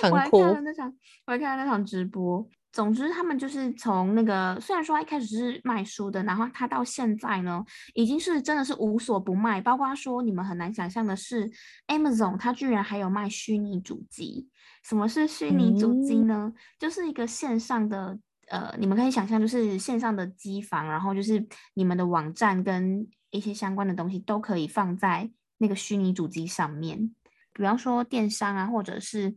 [0.02, 0.94] 很酷我还看了那场，
[1.26, 2.46] 我还看了那场直播。
[2.72, 7.64] 总之，他们就是从那个，虽然说他一开始是卖书的，然后他到现在呢，
[7.94, 9.60] 已经是真的是无所不卖。
[9.60, 11.50] 包括说你们很难想象的是
[11.88, 14.48] ，Amazon 它居然还有卖虚拟主机。
[14.84, 16.52] 什么是虚拟主机嗯呢？
[16.78, 21.44] 就是一个线上的，呃，你们可以想象，就是线上的机房，然后就是
[21.74, 27.14] 你们的网站跟一些相关的东西都可以放在那个虚拟主机上面。
[27.52, 29.36] 比方说电商啊，或者是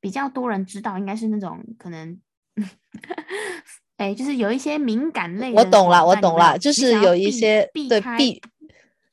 [0.00, 2.18] 比较多人知道，应该是那种可能，
[3.96, 8.16] 哎，就是有一些敏感类的我懂啦，网站有没有我懂了，就你是有一些避避，大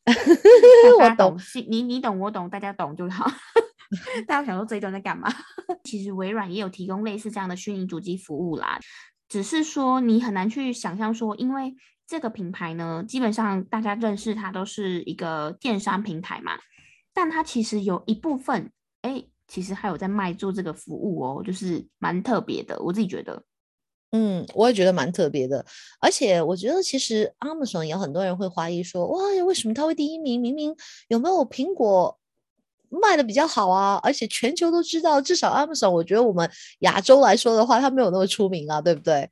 [0.99, 1.37] 我懂
[1.67, 3.29] 你你懂我懂，大家懂就好。
[4.27, 5.29] 大家想说这一段在干嘛？
[5.83, 8.79] 其实微软也有提供类似这样的虚拟主机服务啦，
[9.29, 11.73] 只是说你很难去想象说，因为
[12.05, 16.53] 这个品牌呢，基本上大家认识它都是一个电商平台嘛，
[17.13, 18.71] 但它其实有一部分，
[19.01, 23.41] 哎，其实还有在卖做这个服务哦，就是蛮特别的，我自己觉得。
[24.11, 25.65] 嗯，我也觉得蛮特别的，
[25.99, 30.41] 而且我觉得其实 Amazon 也有很多人会怀疑说，哇，为什么它会第一名？
[30.41, 30.73] 明明
[31.09, 32.17] 有没有苹果
[32.89, 33.99] 卖的比较好啊？
[34.01, 39.29] 而且全球都知道，至少 Amazon，我觉得我们亚洲来说的话，它没有那么出名啊，对不对？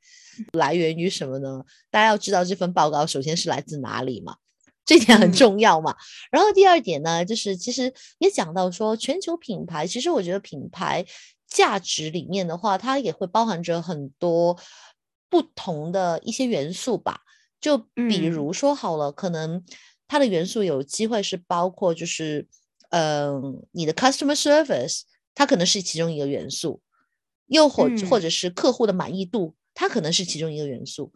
[0.52, 1.64] 来源于什么呢？
[1.90, 4.36] 大家要知道这份报告首先是来自哪里嘛，
[4.86, 5.94] 这一点很嗯重要嘛。
[6.30, 11.04] 然后第二点呢，就是其实也讲到说，全球品牌，其实我觉得品牌
[11.46, 14.56] 价值里面的话，它也会包含着很多
[15.28, 17.20] 不同的一些元素吧。
[17.60, 19.64] 就比嗯如说好了，可能
[20.06, 22.46] 它的元素有机会是包括就是，
[22.90, 25.00] 嗯、你的 customer service，
[25.34, 26.80] 它可能是其中一个元素，
[27.46, 31.12] 又或或嗯者是客户的满意度，它可能是其中一个元素。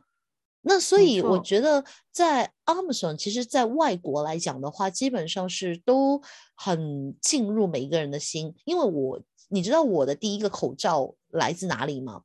[0.62, 6.20] 那所以我觉得在 Amazon，其实在外国来讲的话，基本上是都
[6.54, 8.54] 很进入每一个人的心。
[8.64, 12.22] 因为我你知道我的第一个口罩来自哪里吗？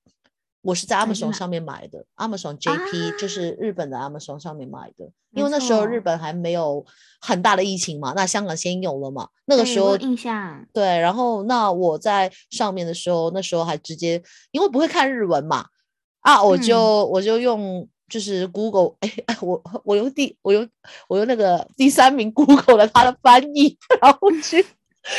[0.62, 6.84] 我是在在 Amazon 上面买的，Amazon JP 就啊是日本的 Amazon 上面买的，因为那时候日本还没有
[7.22, 15.68] 很大的疫情嘛，那香港先有了嘛，那个时候印象，对，然后那我在上面的时候，那时候还直接因为不会看日文嘛，
[16.22, 16.62] 啊，我嗯。
[16.64, 20.68] 就、我就用就是 Google，哎哎，我我用第我用
[21.08, 24.66] 我用那个第三名 Google 的它的翻译，然后去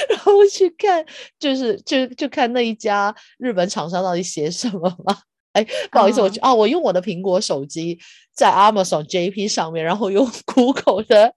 [0.09, 1.05] 然后去看，
[1.39, 5.19] 就是就就看那一家日本厂商到底写什么嘛。
[5.53, 7.99] 哎，不好意思，我哦去啊，我用我的苹果手机
[8.35, 11.35] 在 Amazon JP 上面，然后用 Google 的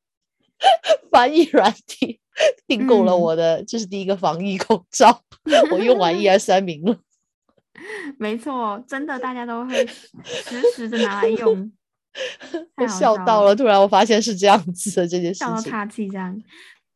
[1.10, 2.20] 翻译软体
[2.68, 5.22] 订购了嗯我的，这是第一个防疫口罩，
[5.72, 6.97] 我用完 一二三名了。
[8.18, 11.72] 没错，真的 大家都会时时的拿来用，
[12.80, 15.48] 笑笑到了，突然我发现是这样子的这件事情。
[15.48, 16.42] 笑到岔气这样。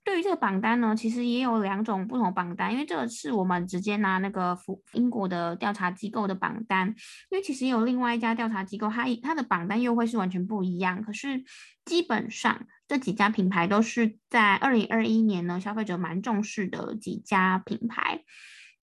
[0.06, 6.90] 对于这个榜单呢，其实也有两种不同榜单，因为这个是我们直接拿那个福英国的调查机构的榜单，
[7.30, 11.02] 因为其实有另外一家调查机构，它它的榜单又会是完全不一样。
[11.02, 11.42] 可是
[11.86, 18.24] 基本上这几家品牌都是在二零二一年呢，消费者蛮重视的几家品牌。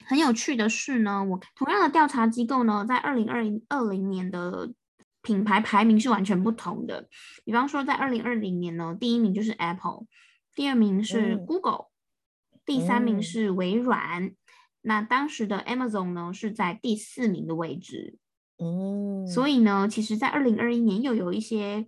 [0.05, 4.73] 很有趣的是呢，我同样的调查机构呢，在二零二零二零年的
[5.23, 7.09] 品牌排名是完全不同的。
[7.45, 10.07] 比方说，在二零二零年呢，第一名就是 Apple，
[10.55, 11.87] 第二名是嗯 Google，、
[12.65, 14.33] 第三名嗯是微软。
[14.83, 18.19] 那当时的 Amazon 呢是在第四名的位置。
[18.59, 21.87] 嗯，所以呢，其实，在二零二一年又有一些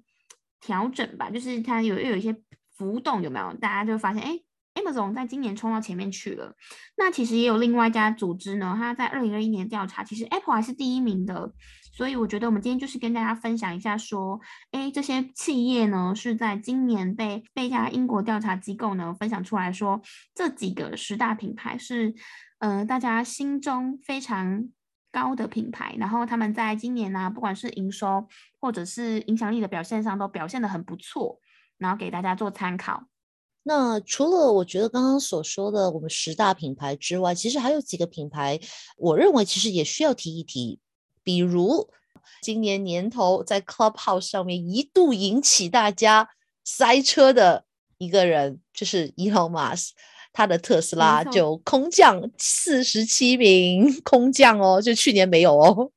[0.60, 2.34] 调整吧，就是它有又有一些
[2.76, 3.52] 浮动，有没有？
[3.54, 4.38] 大家就发现，哎
[4.74, 6.54] ，Amazon 在今年冲到前面去了。
[6.96, 11.52] 那其实也有另外一家组织呢，它在二零二一年调查，其实 Apple 还是第一名的。
[11.94, 20.00] 所以我觉得我们今天就是跟大家分享一下，说，哎，这些企业呢是在今年被被一家英国调查机构呢分享出来说，
[20.34, 22.14] 这几个十大品牌是，
[22.60, 24.70] 呃，大家心中非常
[25.12, 28.26] 高的品牌，然后他们在今年呢、不管是营收
[28.58, 31.38] 或者是影响力的表现上，都表现得很不错，
[31.76, 33.04] 然后给大家做参考。
[33.64, 38.58] 那除了我觉得刚刚所说的我们十大品牌之外，其实还有几个品牌，
[38.96, 40.80] 我认为其实也需要提一提。
[41.22, 41.88] 比如
[42.40, 46.28] 今年年头在 Clubhouse 上面一度引起大家
[46.64, 47.64] 塞车的
[47.98, 49.90] 一个人，就是 Elon Musk，
[50.32, 55.92] 他的特斯拉就空降四十七名空降哦，就去年没有哦。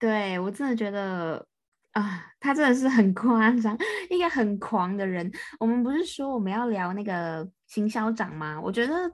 [0.00, 1.46] 对我真的觉得
[1.92, 3.76] 啊，他真的是很夸张，
[4.08, 5.30] 一个很狂的人。
[5.58, 8.60] 我们不是说我们要聊那个行销长吗？
[8.62, 9.10] 我觉得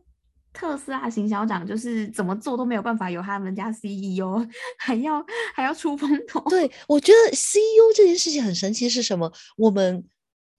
[0.53, 4.47] 特斯拉行销长就是怎么做都没有办法有他们家 CEO
[4.79, 5.25] 还要
[5.55, 6.41] 还要出风头。
[6.51, 9.33] 对，我觉得 CEO 这件事情很神奇，是什么？
[9.57, 10.05] 我们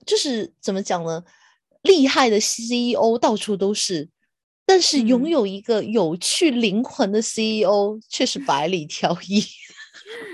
[0.06, 1.24] 就是怎么讲呢？
[1.84, 4.10] 厉害的 CEO 到处都是，
[4.66, 9.44] 但是拥嗯有一个有趣灵魂的 CEO 却是百里挑一。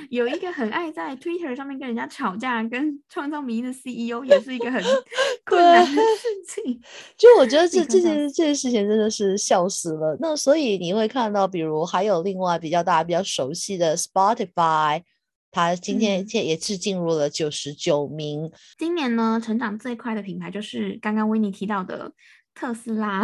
[0.09, 4.81] 有一个很爱在 Twitter 上面跟人家吵架、跟创造迷的 CEO，也是一个很
[5.45, 6.79] 困难的事情。
[7.17, 10.17] 就我觉得这这立刻笑件这件事情真的是笑死了。
[10.19, 15.01] 那所以你会看到，比如还有另外比较大家比较熟悉的 Spotify，
[15.51, 18.51] 它今天嗯现也是进入了九十九名。
[18.77, 22.11] 今年呢，成长最快的品牌就是刚刚维尼提到的
[22.53, 23.23] 特斯拉，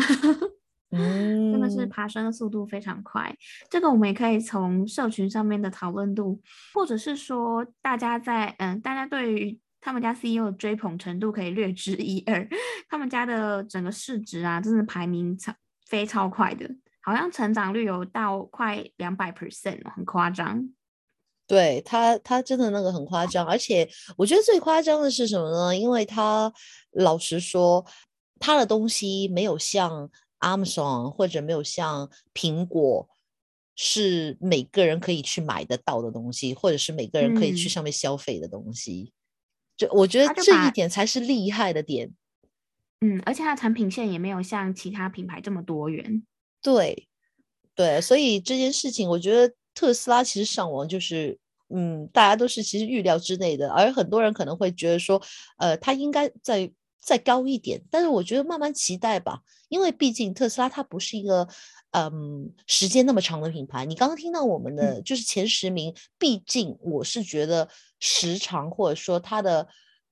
[0.92, 3.36] 嗯，真的是爬升的速度非常快。
[3.70, 6.42] 这个我们也可以从社群上面的讨论度，
[6.74, 12.48] 或者是说大家在嗯，大家对于他们家 CEO 的追捧程度可以略知一二。
[12.90, 15.54] 他们家的整个市值啊，真的排名超
[15.88, 16.68] 飞超快的，
[17.02, 20.70] 好像成长率有到快两百 percent 哦，很夸张。
[21.48, 25.76] 对他，他真的那个很夸张，而且我觉得最夸张的是什么呢？
[25.76, 26.52] 因为他
[26.92, 27.84] 老实说，
[28.40, 30.10] 他的东西没有像
[30.40, 33.08] Amazon 或者没有像苹果，
[33.76, 39.14] 是每个人可以去买得到的东西，或者是每个人可以去嗯上面消费的东西。
[39.78, 42.12] 就我觉得这一点才是厉害的点。
[43.02, 46.22] 嗯，而且它的产品线也没有像其他品牌这么多元。
[46.62, 47.08] 对，
[47.74, 55.22] 对，所以这件事情，我觉得特斯拉其实上网就是，嗯，大家都是其实预料之内的，而很多人可能会觉得说，
[55.58, 56.70] 呃，它应该再
[57.00, 61.48] 再高一点，但是我觉得慢慢期待吧，因为毕竟特斯拉它不是一个，
[61.92, 63.86] 嗯，时间那么长的品牌。
[63.86, 67.70] 你刚刚听到我们的就是前十名，毕竟我是觉得
[68.00, 69.68] 时长或者说它的，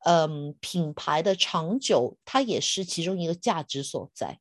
[0.05, 4.39] 嗯，品牌的长久，它也是其中一个价值所在。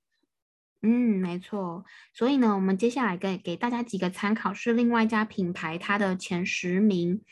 [0.83, 0.89] 嗯，
[1.21, 1.85] 没错。
[2.15, 7.23] 所以呢，我们接下来给给大家几个参考，是另外一家品牌它的前十名。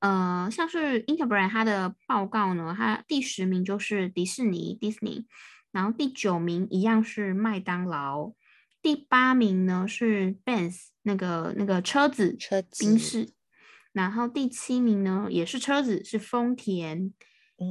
[0.00, 5.24] 呃，像是 Interbrand 它的报告呢，它第十名就是迪士尼 Disney，
[5.72, 8.32] 然后第九名一样是麦当劳，
[8.82, 13.30] 第八名呢是 Benz 那个那个车子车子宾士，
[13.92, 17.12] 然后第七名呢也是车子，是丰田。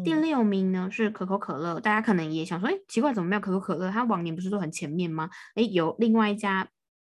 [0.04, 3.92] 第六名呢是可口可乐，大家可能也想说，哎，奇怪，怎么没有可口可乐？
[3.92, 5.30] 它往年不是都很前面吗？
[5.54, 6.68] 哎，有另外一家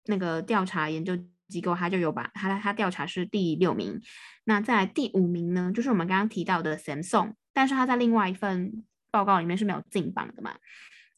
[0.05, 1.13] 那个调查研究
[1.51, 4.01] 机构，它就有把它它调查是第六名。
[4.45, 10.55] 那在第五名呢，就是我们刚刚提到的 Samsung，但是它在另外一份报告里面是没有进榜的嘛？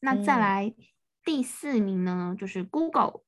[0.02, 0.74] 那再来
[1.24, 3.22] 第四名呢，就是 Google，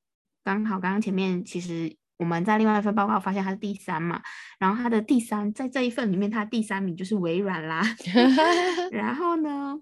[0.44, 1.96] 刚好刚刚前面其实。
[2.18, 4.22] 我们在另外一份报告发现它是第三嘛，
[4.58, 7.82] 然后它的第三在这一份里面，它第三名就是微软啦。
[8.90, 9.78] 然后呢，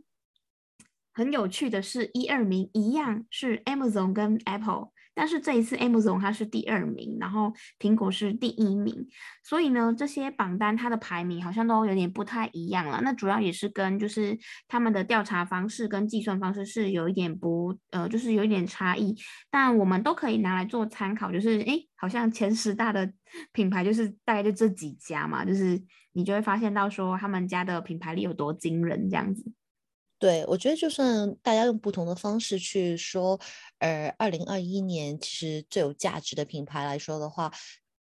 [1.15, 4.89] 很有趣的是，一二名一样是 Amazon 跟 Apple。
[5.17, 9.07] 但是这一次，Amazon 它是第二名，然后苹果是第一名，
[9.45, 13.01] 所以呢，这些榜单它的排名好像都有点不太一样了。
[13.01, 14.37] 那主要也是跟就是
[14.67, 19.15] 他们的调查方式跟计算方式是有一点不呃，就是有一点差异。
[19.53, 23.09] 但我们都可以拿来做参考，就是哎，好像前十大的
[23.53, 25.81] 品牌就是大概就这几家嘛，就是
[26.15, 29.45] 你就会发现到说他们家的品牌力有多惊人这样子。
[30.19, 33.39] 对，我觉得就算大家用不同的方式去说，
[33.79, 37.53] 呃，二零二一年其实最有价值的品牌来说的话，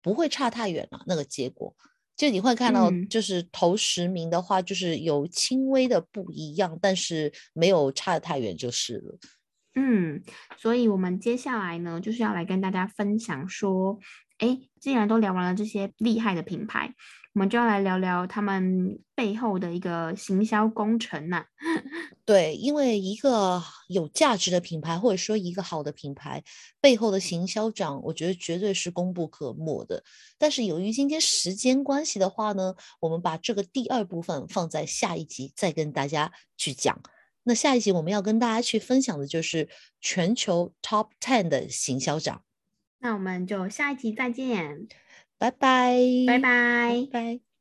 [0.01, 1.03] 不会差太远了。
[1.07, 1.75] 那个结果，
[2.17, 9.19] 就你会看到，就是头十名的话，就是有轻微的不一样，但是没有差的太远就是了。
[9.75, 10.23] 嗯，
[10.57, 13.99] 所以我们接下来呢，就是要来跟大家分享说，
[14.39, 16.95] 哎，既然都聊完了这些厉害的品牌。
[17.35, 21.45] 我们就要来聊聊他们背后的一个行销工程呐。
[22.25, 26.45] 对，因为一个有价值的品牌，或者说一个好的品牌
[26.81, 30.05] 背后的行销长，我觉得绝对是功不可没的。
[30.39, 37.01] 但是由于今天时间关系的话呢，我们把这个第二部分放在下一集再跟大家去讲。
[37.43, 39.69] 那下一集我们要跟大家去分享的就是
[40.01, 42.43] 全球 Top Ten 的行销长。
[43.01, 44.87] 那我们就下一集再见。
[45.45, 45.93] 拜拜，
[46.27, 47.54] 拜拜，拜。